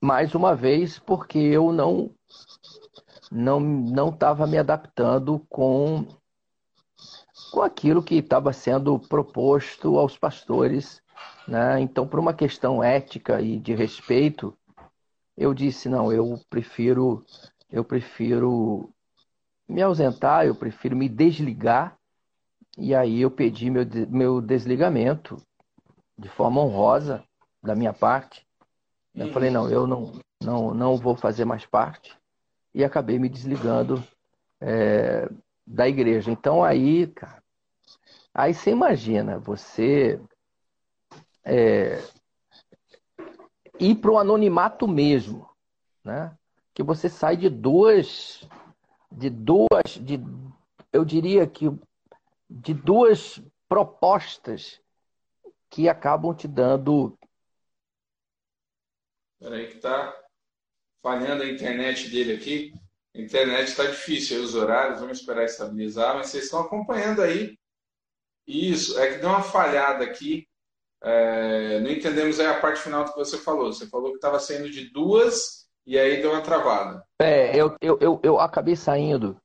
[0.00, 2.14] Mais uma vez, porque eu não
[3.30, 6.06] não não estava me adaptando com
[7.50, 11.02] com aquilo que estava sendo proposto aos pastores,
[11.48, 11.80] né?
[11.80, 14.56] Então, por uma questão ética e de respeito,
[15.36, 17.24] eu disse não, eu prefiro
[17.70, 18.93] eu prefiro
[19.74, 21.98] me ausentar, eu prefiro me desligar.
[22.78, 25.36] E aí eu pedi meu, meu desligamento
[26.16, 27.24] de forma honrosa
[27.60, 28.46] da minha parte.
[29.12, 32.16] Eu falei, não, eu não, não, não vou fazer mais parte.
[32.72, 34.02] E acabei me desligando
[34.60, 35.28] é,
[35.66, 36.30] da igreja.
[36.30, 37.42] Então aí, cara,
[38.32, 40.20] aí você imagina, você
[41.44, 42.00] é,
[43.80, 45.48] ir para o anonimato mesmo,
[46.04, 46.32] né?
[46.72, 48.48] Que você sai de duas,
[49.16, 50.20] de duas, de,
[50.92, 51.66] eu diria que
[52.48, 54.80] de duas propostas
[55.70, 57.18] que acabam te dando.
[59.38, 60.16] Peraí, que tá
[61.02, 62.74] falhando a internet dele aqui.
[63.14, 67.56] A internet está difícil, aí os horários, vamos esperar estabilizar, mas vocês estão acompanhando aí.
[68.46, 70.48] Isso, é que deu uma falhada aqui.
[71.02, 73.72] É, não entendemos aí a parte final do que você falou.
[73.72, 77.04] Você falou que estava saindo de duas e aí deu uma travada.
[77.18, 79.36] É, eu, eu, eu, eu acabei saindo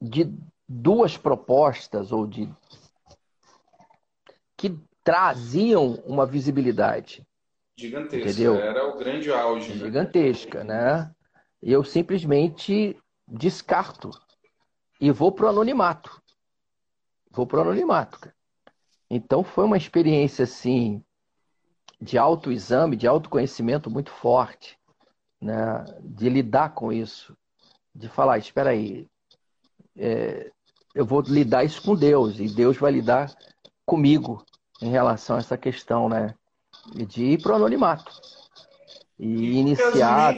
[0.00, 0.32] de
[0.68, 2.48] duas propostas ou de
[4.56, 7.26] que traziam uma visibilidade.
[7.76, 8.56] Gigantesca, entendeu?
[8.56, 9.70] era o grande auge.
[9.70, 9.76] Né?
[9.76, 11.10] Gigantesca, né?
[11.62, 12.96] Eu simplesmente
[13.26, 14.10] descarto
[15.00, 16.22] e vou para o anonimato.
[17.30, 18.30] Vou para o anonimato.
[19.08, 21.02] Então foi uma experiência assim
[22.00, 24.78] de autoexame, de autoconhecimento muito forte,
[25.42, 25.84] né?
[26.00, 27.36] De lidar com isso,
[27.94, 29.06] de falar, espera aí,
[29.96, 30.50] é,
[30.94, 33.34] eu vou lidar isso com Deus e Deus vai lidar
[33.84, 34.44] comigo
[34.80, 36.34] em relação a essa questão, né?
[37.08, 38.12] De ir para o anonimato.
[39.18, 40.34] E iniciar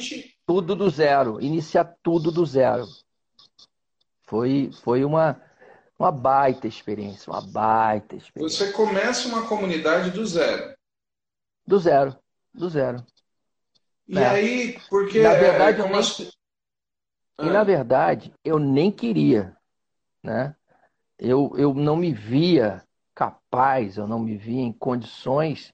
[0.46, 1.40] tudo do zero.
[1.40, 2.86] Iniciar tudo do zero.
[4.22, 5.40] Foi, foi uma,
[5.98, 8.66] uma baita experiência, uma baita experiência.
[8.66, 10.74] Você começa uma comunidade do zero.
[11.66, 12.16] Do zero,
[12.52, 13.04] do zero.
[14.06, 14.26] E é.
[14.26, 15.22] aí, porque.
[15.22, 16.02] Na verdade, é, eu nem...
[17.40, 19.56] E na verdade, eu nem queria.
[20.22, 20.54] Né?
[21.18, 22.82] Eu, eu não me via
[23.14, 25.72] capaz, eu não me vi em condições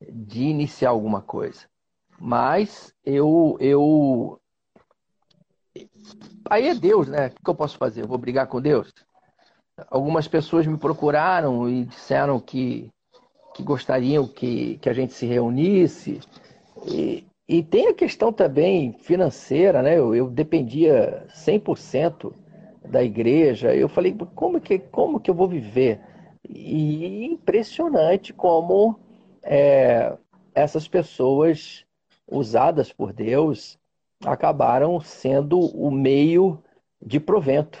[0.00, 1.66] de iniciar alguma coisa.
[2.18, 4.40] Mas eu, eu.
[6.48, 7.28] Aí é Deus, né?
[7.28, 8.02] O que eu posso fazer?
[8.02, 8.92] Eu vou brigar com Deus?
[9.88, 12.88] Algumas pessoas me procuraram e disseram que,
[13.54, 16.20] que gostariam que, que a gente se reunisse.
[16.86, 19.98] E, e tem a questão também financeira, né?
[19.98, 22.34] Eu, eu dependia 100%
[22.88, 23.74] da igreja.
[23.74, 26.00] Eu falei, como que, como que eu vou viver?
[26.48, 28.98] E impressionante como
[29.42, 30.16] é,
[30.54, 31.84] essas pessoas
[32.26, 33.78] usadas por Deus
[34.24, 36.62] acabaram sendo o meio
[37.00, 37.78] de provento.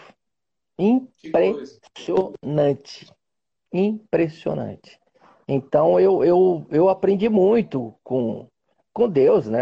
[0.78, 3.12] Impressionante.
[3.72, 5.00] Impressionante.
[5.48, 8.46] Então eu, eu, eu aprendi muito com,
[8.94, 9.60] com Deus, né?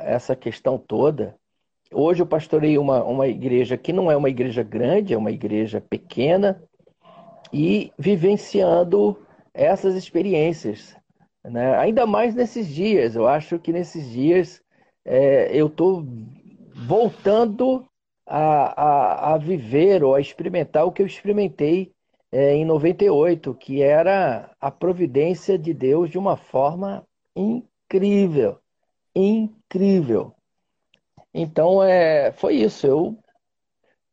[0.00, 1.34] Essa questão toda.
[1.92, 5.80] Hoje eu pastorei uma, uma igreja que não é uma igreja grande, é uma igreja
[5.80, 6.62] pequena,
[7.52, 9.18] e vivenciando
[9.52, 10.96] essas experiências.
[11.44, 11.76] Né?
[11.76, 13.16] Ainda mais nesses dias.
[13.16, 14.62] Eu acho que nesses dias
[15.04, 16.06] é, eu estou
[16.86, 17.84] voltando
[18.24, 21.90] a, a, a, viver ou a experimentar o que eu experimentei
[22.30, 27.04] é, em 98, que era a providência de Deus de uma forma
[27.34, 27.69] incrível.
[29.14, 30.34] Incrível.
[31.34, 32.86] Então, é, foi isso.
[32.86, 33.18] Eu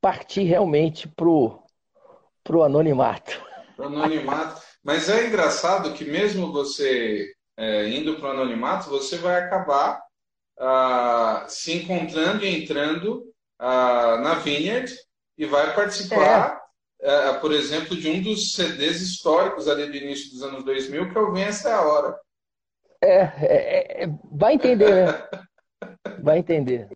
[0.02, 1.62] parti realmente pro,
[2.44, 3.42] pro anonimato.
[3.76, 4.62] Pro anonimato.
[4.84, 10.02] Mas é engraçado que mesmo você é, indo para o anonimato, você vai acabar
[10.60, 13.24] ah, se encontrando e entrando
[13.60, 14.94] ah, na Vineyard
[15.38, 16.62] e vai participar,
[17.02, 17.30] é.
[17.30, 21.18] É, por exemplo, de um dos CDs históricos ali do início dos anos 2000, que
[21.18, 22.18] é o Vença a Hora.
[23.02, 25.28] É, é, é, vai entender, né?
[26.22, 26.88] Vai entender.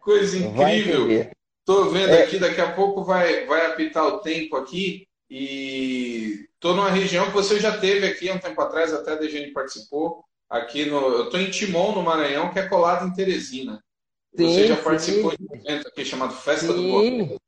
[0.00, 1.30] Coisa incrível.
[1.60, 2.22] Estou vendo é.
[2.22, 5.06] aqui, daqui a pouco vai, vai apitar o tempo aqui.
[5.30, 9.16] E estou numa região que você já teve aqui há um tempo atrás, até a
[9.16, 10.24] Dejane participou.
[10.48, 13.82] Aqui no, eu estou em Timon, no Maranhão, que é colado em Teresina.
[14.34, 14.82] Sim, você já sim.
[14.82, 16.74] participou de um evento aqui chamado Festa sim.
[16.74, 17.38] do Boa.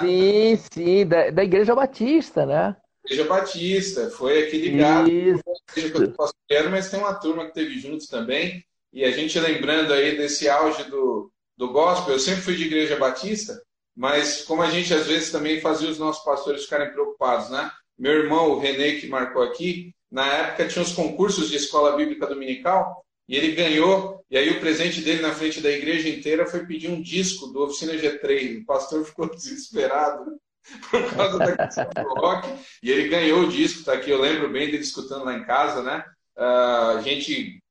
[0.00, 2.76] Sim, sim, da, da Igreja Batista, né?
[3.04, 4.48] Igreja Batista, foi.
[4.48, 5.42] Isso.
[5.70, 8.64] Seja que eu mas tem uma turma que teve juntos também.
[8.92, 12.96] E a gente lembrando aí desse auge do, do gospel, eu sempre fui de Igreja
[12.96, 13.60] Batista,
[13.94, 17.70] mas como a gente às vezes também fazia os nossos pastores ficarem preocupados, né?
[17.98, 22.26] Meu irmão, o Renê, que marcou aqui, na época tinha os concursos de escola bíblica
[22.26, 24.24] dominical e ele ganhou.
[24.30, 27.62] E aí o presente dele na frente da igreja inteira foi pedir um disco do
[27.62, 28.62] Oficina G3.
[28.62, 30.40] O pastor ficou desesperado
[30.90, 32.48] por causa da questão do rock.
[32.82, 34.10] E ele ganhou o disco, tá aqui.
[34.10, 36.04] Eu lembro bem dele escutando lá em casa, né?
[36.36, 37.62] Uh, a gente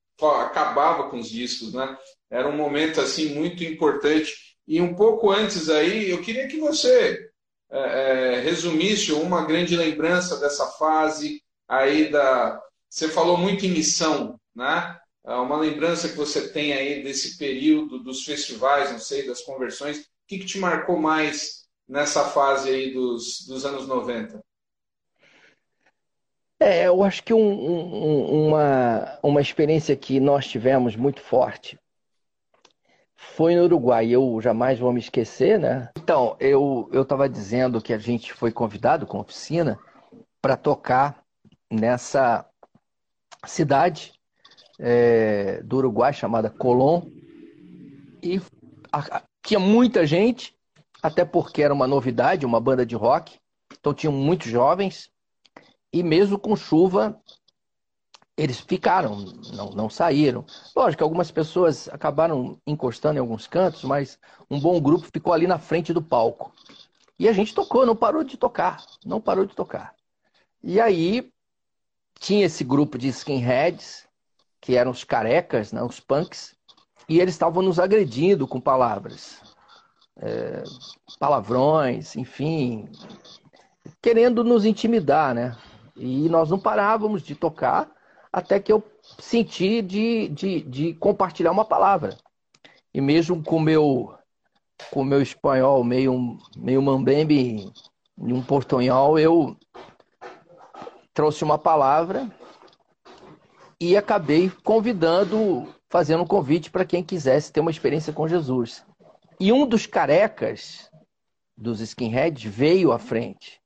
[0.41, 1.97] acabava com os discos, né?
[2.29, 4.33] Era um momento assim muito importante
[4.67, 7.29] e um pouco antes aí, eu queria que você
[7.69, 12.61] é, é, resumisse uma grande lembrança dessa fase aí da.
[12.89, 14.97] Você falou muito em missão, né?
[15.25, 19.99] É uma lembrança que você tem aí desse período dos festivais, não sei, das conversões.
[19.99, 24.41] O que, que te marcou mais nessa fase aí dos, dos anos 90?
[26.59, 31.77] É, eu acho que um, um, uma, uma experiência que nós tivemos muito forte
[33.15, 34.09] foi no Uruguai.
[34.09, 35.89] Eu jamais vou me esquecer, né?
[35.97, 39.77] Então, eu eu estava dizendo que a gente foi convidado com oficina
[40.41, 41.23] para tocar
[41.71, 42.45] nessa
[43.45, 44.13] cidade
[44.79, 47.01] é, do Uruguai chamada Colón
[48.21, 48.41] e
[48.91, 50.55] a, a, tinha muita gente,
[51.03, 53.37] até porque era uma novidade, uma banda de rock.
[53.77, 55.11] Então tinham muitos jovens
[55.91, 57.19] e mesmo com chuva
[58.35, 59.17] eles ficaram,
[59.53, 60.43] não, não saíram.
[60.75, 64.17] Lógico, algumas pessoas acabaram encostando em alguns cantos, mas
[64.49, 66.51] um bom grupo ficou ali na frente do palco.
[67.19, 69.93] E a gente tocou, não parou de tocar, não parou de tocar.
[70.63, 71.31] E aí
[72.19, 74.07] tinha esse grupo de skinheads,
[74.59, 76.55] que eram os carecas, né, os punks,
[77.07, 79.39] e eles estavam nos agredindo com palavras,
[80.21, 80.63] é,
[81.19, 82.89] palavrões, enfim,
[84.01, 85.55] querendo nos intimidar, né?
[85.95, 87.89] E nós não parávamos de tocar
[88.31, 88.83] até que eu
[89.19, 92.17] senti de, de, de compartilhar uma palavra.
[92.93, 94.13] E mesmo com meu
[94.91, 97.71] com meu espanhol meio meio mambembe
[98.17, 99.55] um portunhol, eu
[101.13, 102.29] trouxe uma palavra
[103.79, 108.85] e acabei convidando, fazendo um convite para quem quisesse ter uma experiência com Jesus.
[109.43, 110.89] E um dos carecas
[111.57, 113.61] dos skinheads veio à frente.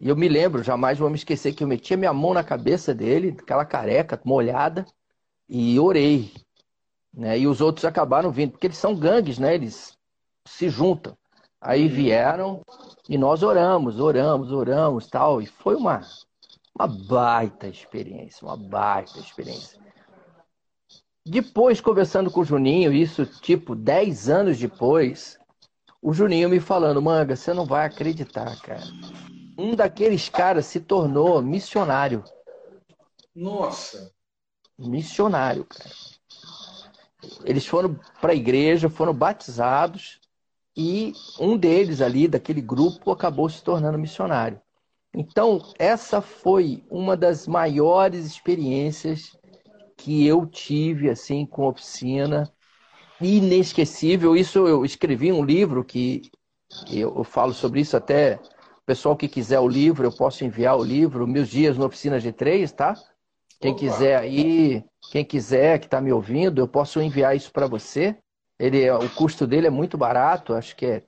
[0.00, 2.42] E eu me lembro, jamais vou me esquecer, que eu meti a minha mão na
[2.42, 4.86] cabeça dele, aquela careca molhada,
[5.46, 6.32] e orei.
[7.12, 7.38] Né?
[7.40, 9.54] E os outros acabaram vindo, porque eles são gangues, né?
[9.54, 9.94] Eles
[10.42, 11.14] se juntam.
[11.60, 11.92] Aí uhum.
[11.92, 12.62] vieram
[13.06, 15.42] e nós oramos, oramos, oramos, tal.
[15.42, 16.00] E foi uma,
[16.74, 19.83] uma baita experiência, uma baita experiência.
[21.26, 25.38] Depois, conversando com o Juninho, isso tipo 10 anos depois,
[26.02, 28.82] o Juninho me falando, Manga, você não vai acreditar, cara
[29.56, 32.24] um daqueles caras se tornou missionário.
[33.34, 34.12] Nossa!
[34.78, 35.94] Missionário, cara.
[37.44, 40.20] Eles foram para a igreja, foram batizados
[40.76, 44.60] e um deles ali, daquele grupo, acabou se tornando missionário.
[45.14, 49.36] Então, essa foi uma das maiores experiências
[49.96, 52.50] que eu tive assim com oficina.
[53.20, 54.36] Inesquecível.
[54.36, 56.30] Isso eu escrevi um livro que
[56.90, 58.38] eu, eu falo sobre isso até
[58.84, 62.18] o pessoal que quiser o livro, eu posso enviar o livro, Meus Dias na Oficina
[62.18, 62.94] G3, tá?
[63.58, 63.80] Quem Opa.
[63.80, 68.14] quiser aí, quem quiser que está me ouvindo, eu posso enviar isso para você.
[68.58, 71.02] Ele, é, o custo dele é muito barato, acho que é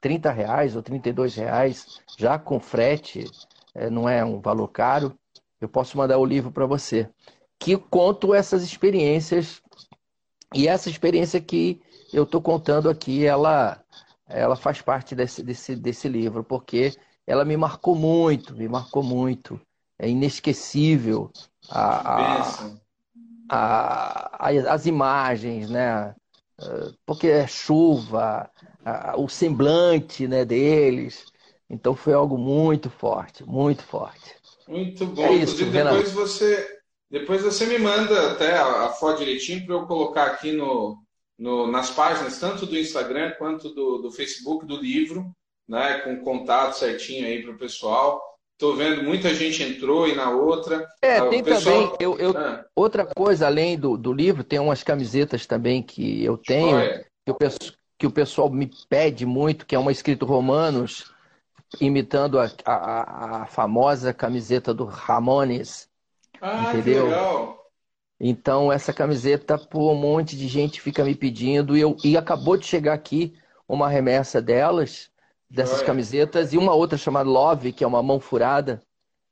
[0.00, 3.30] 30 reais ou 32 reais, já com frete,
[3.74, 5.14] é, não é um valor caro.
[5.60, 7.08] Eu posso mandar o livro para você.
[7.58, 9.62] Que conto essas experiências.
[10.54, 11.80] E essa experiência que
[12.12, 13.84] eu estou contando aqui, ela
[14.26, 16.94] ela faz parte desse, desse, desse livro, porque
[17.26, 19.60] ela me marcou muito, me marcou muito.
[19.98, 21.30] É inesquecível
[21.68, 22.48] a,
[23.48, 26.14] a, a, as imagens, né?
[27.06, 28.50] Porque é chuva,
[29.16, 31.24] o semblante né, deles.
[31.68, 34.34] Então foi algo muito forte, muito forte.
[34.66, 35.22] Muito bom.
[35.22, 36.73] É isso, depois você,
[37.14, 40.98] depois você me manda até a, a foto direitinho para eu colocar aqui no,
[41.38, 45.24] no, nas páginas, tanto do Instagram quanto do, do Facebook do livro,
[45.68, 48.20] né, com contato certinho aí para o pessoal.
[48.54, 50.88] Estou vendo muita gente entrou e na outra.
[51.00, 51.90] É, ah, tem pessoal...
[51.90, 51.96] também.
[52.00, 52.36] Eu, eu...
[52.36, 52.64] Ah.
[52.74, 56.76] Outra coisa, além do, do livro, tem umas camisetas também que eu tenho,
[57.24, 57.36] que, o,
[57.96, 61.12] que o pessoal me pede muito, que é uma escrito Romanos,
[61.80, 65.88] imitando a, a, a famosa camiseta do Ramones.
[66.46, 67.04] Ah, entendeu?
[67.04, 67.64] que legal.
[68.20, 71.74] Então, essa camiseta, pô, um monte de gente fica me pedindo.
[71.74, 73.34] E, eu, e acabou de chegar aqui
[73.66, 75.10] uma remessa delas,
[75.48, 75.86] dessas Olha.
[75.86, 78.82] camisetas, e uma outra chamada Love, que é uma mão furada.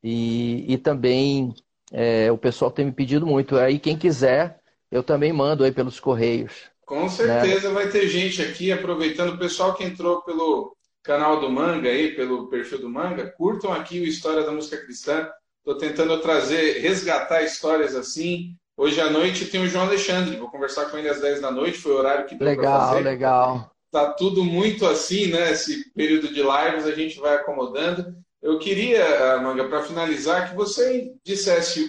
[0.02, 1.54] E, e também
[1.92, 3.58] é, o pessoal tem me pedido muito.
[3.58, 4.60] Aí, quem quiser,
[4.90, 6.70] eu também mando aí pelos correios.
[6.86, 7.74] Com certeza né?
[7.74, 9.34] vai ter gente aqui aproveitando.
[9.34, 14.00] O pessoal que entrou pelo canal do Manga aí, pelo perfil do Manga, curtam aqui
[14.00, 15.28] o História da Música Cristã.
[15.64, 20.86] Estou tentando trazer, resgatar histórias assim, Hoje à noite tem o João Alexandre, vou conversar
[20.86, 23.02] com ele às 10 da noite, foi o horário que deu Legal, fazer.
[23.02, 23.70] legal.
[23.90, 25.52] Tá tudo muito assim, né?
[25.52, 28.16] Esse período de lives a gente vai acomodando.
[28.40, 31.86] Eu queria, Manga, para finalizar, que você dissesse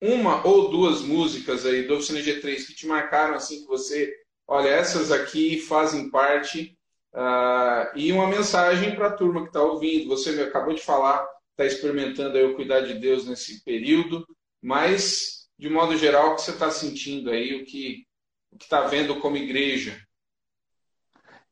[0.00, 4.14] uma ou duas músicas aí do Oficina G3 que te marcaram assim, que você,
[4.46, 6.78] olha, essas aqui fazem parte,
[7.12, 10.08] uh, e uma mensagem para a turma que está ouvindo.
[10.08, 14.26] Você me acabou de falar, está experimentando aí o cuidar de Deus nesse período,
[14.60, 18.04] mas de modo geral, o que você está sentindo aí, o que
[18.50, 19.96] o está vendo como igreja?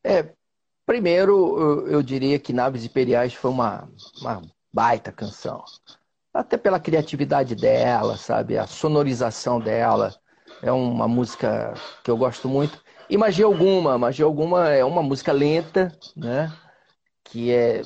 [0.03, 0.32] É,
[0.84, 3.88] primeiro, eu, eu, diria que Naves Imperiais foi uma,
[4.20, 4.42] uma
[4.72, 5.62] baita canção.
[6.32, 8.59] Até pela criatividade dela, sabe?
[8.59, 10.14] A sonorização dela.
[10.62, 11.72] É uma música
[12.05, 12.82] que eu gosto muito.
[13.09, 13.96] E Magia Alguma.
[13.96, 16.53] Magia Alguma é uma música lenta, né?
[17.24, 17.82] Que é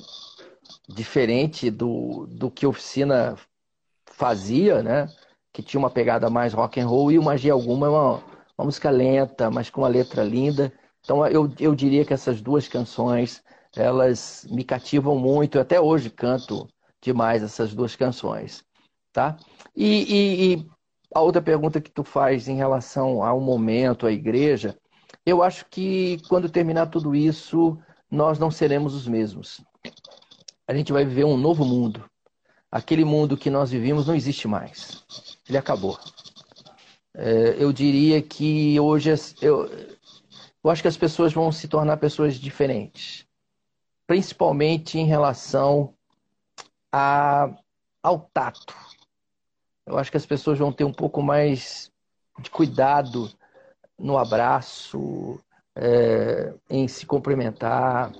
[0.88, 3.36] diferente do, do que Oficina
[4.06, 5.08] fazia, né?
[5.54, 8.12] que tinha uma pegada mais rock and roll, e o Magia Alguma é uma,
[8.58, 10.72] uma música lenta, mas com uma letra linda.
[11.00, 13.40] Então eu, eu diria que essas duas canções,
[13.76, 15.56] elas me cativam muito.
[15.56, 16.66] Eu até hoje canto
[17.00, 18.64] demais essas duas canções,
[19.12, 19.36] tá?
[19.76, 20.66] E, e, e
[21.14, 24.76] a outra pergunta que tu faz em relação ao momento, à igreja,
[25.24, 27.78] eu acho que quando terminar tudo isso,
[28.10, 29.62] nós não seremos os mesmos.
[30.66, 32.08] A gente vai viver um novo mundo.
[32.70, 35.04] Aquele mundo que nós vivimos não existe mais
[35.48, 35.98] ele acabou.
[37.14, 39.10] É, eu diria que hoje
[39.40, 39.66] eu,
[40.62, 43.26] eu acho que as pessoas vão se tornar pessoas diferentes,
[44.06, 45.94] principalmente em relação
[46.92, 47.54] a,
[48.02, 48.74] ao tato.
[49.86, 51.92] Eu acho que as pessoas vão ter um pouco mais
[52.40, 53.30] de cuidado
[53.98, 55.38] no abraço,
[55.76, 58.12] é, em se cumprimentar.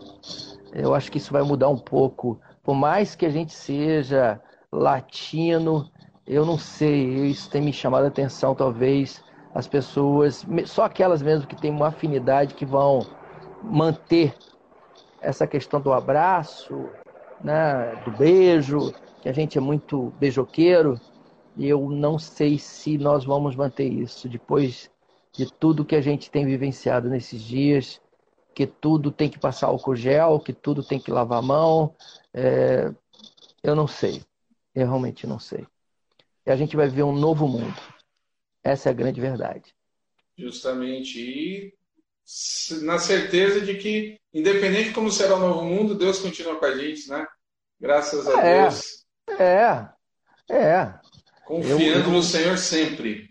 [0.72, 2.40] Eu acho que isso vai mudar um pouco.
[2.62, 4.40] Por mais que a gente seja
[4.72, 5.88] latino,
[6.26, 9.22] eu não sei, isso tem me chamado a atenção, talvez
[9.55, 13.07] as pessoas, só aquelas mesmo que têm uma afinidade que vão
[13.62, 14.34] manter
[15.20, 16.88] essa questão do abraço,
[17.42, 18.92] né, do beijo,
[19.22, 21.00] que a gente é muito beijoqueiro,
[21.57, 24.90] e eu não sei se nós vamos manter isso depois
[25.35, 28.01] de tudo que a gente tem vivenciado nesses dias,
[28.55, 31.95] que tudo tem que passar álcool gel, que tudo tem que lavar a mão,
[32.32, 32.93] é...
[33.62, 34.22] eu não sei,
[34.74, 35.66] eu realmente não sei
[36.47, 37.74] e a gente vai ver um novo mundo.
[38.62, 39.74] Essa é a grande verdade.
[40.37, 41.20] Justamente.
[41.20, 41.74] E
[42.82, 46.76] na certeza de que, independente de como será o novo mundo, Deus continua com a
[46.76, 47.26] gente, né?
[47.80, 49.05] Graças a é, Deus.
[49.39, 49.89] É,
[50.51, 50.95] é.
[51.45, 53.28] Confiando eu, eu, no Senhor sempre.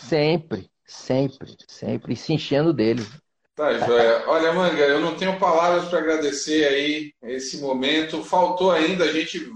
[0.00, 2.16] Sempre, sempre, sempre.
[2.16, 3.06] Se enchendo dele.
[3.54, 4.24] Tá, joia.
[4.26, 8.24] Olha, Manga, eu não tenho palavras para agradecer aí esse momento.
[8.24, 9.50] Faltou ainda, a gente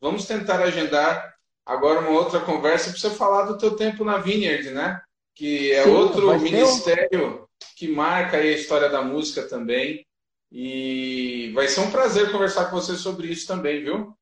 [0.00, 4.70] vamos tentar agendar agora uma outra conversa para você falar do teu tempo na Vineyard,
[4.70, 5.00] né?
[5.34, 7.46] Que é Sim, outro ministério um...
[7.76, 10.04] que marca a história da música também.
[10.52, 14.12] E vai ser um prazer conversar com você sobre isso também, viu?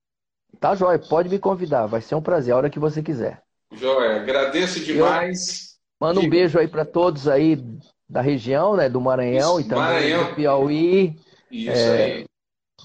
[0.61, 3.43] Tá, Jóia, pode me convidar, vai ser um prazer, a hora que você quiser.
[3.73, 5.68] Jóia, agradeço demais.
[6.01, 7.63] Manda um beijo aí para todos aí
[8.09, 10.25] da região, né, do Maranhão isso, e também Maranhão.
[10.25, 11.17] do Piauí.
[11.51, 12.25] Isso é, aí.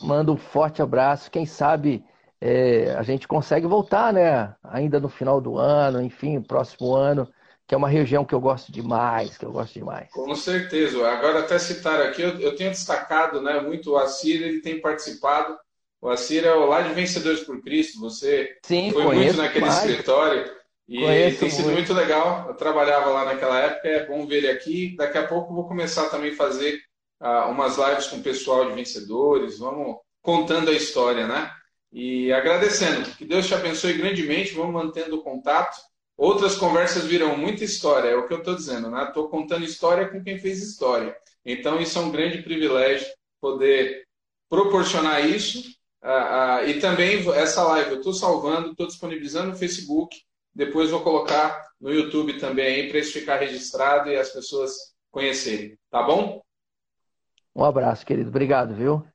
[0.02, 1.32] Manda um forte abraço.
[1.32, 2.04] Quem sabe
[2.42, 4.54] é, a gente consegue voltar, né?
[4.64, 7.32] Ainda no final do ano, enfim, próximo ano,
[7.66, 10.10] que é uma região que eu gosto demais, que eu gosto demais.
[10.12, 11.08] Com certeza.
[11.08, 15.58] Agora até citar aqui, eu, eu tenho destacado, né, muito o Assir, ele tem participado.
[16.02, 18.02] O Assir é o lá de Vencedores por Cristo.
[18.02, 19.86] Você Sim, foi muito naquele mais.
[19.86, 20.63] escritório.
[20.88, 21.78] E conheço tem sido muito.
[21.78, 22.48] muito legal.
[22.48, 24.96] Eu trabalhava lá naquela época, é bom ver ele aqui.
[24.98, 26.80] Daqui a pouco vou começar também a fazer
[27.22, 29.60] uh, umas lives com o pessoal de vencedores.
[29.60, 31.52] Vamos contando a história, né?
[31.92, 33.10] E agradecendo.
[33.16, 34.54] Que Deus te abençoe grandemente.
[34.54, 35.78] Vamos mantendo o contato.
[36.16, 39.06] Outras conversas virão muita história, é o que eu estou dizendo, né?
[39.06, 41.16] Estou contando história com quem fez história.
[41.44, 43.08] Então, isso é um grande privilégio
[43.42, 44.06] poder
[44.48, 45.60] proporcionar isso.
[46.04, 50.16] Uh, uh, e também essa live eu estou salvando, estou disponibilizando no Facebook.
[50.56, 54.74] Depois vou colocar no YouTube também para isso ficar registrado e as pessoas
[55.12, 55.78] conhecerem.
[55.90, 56.42] Tá bom?
[57.56, 58.30] Um abraço, querido.
[58.30, 59.06] Obrigado, viu?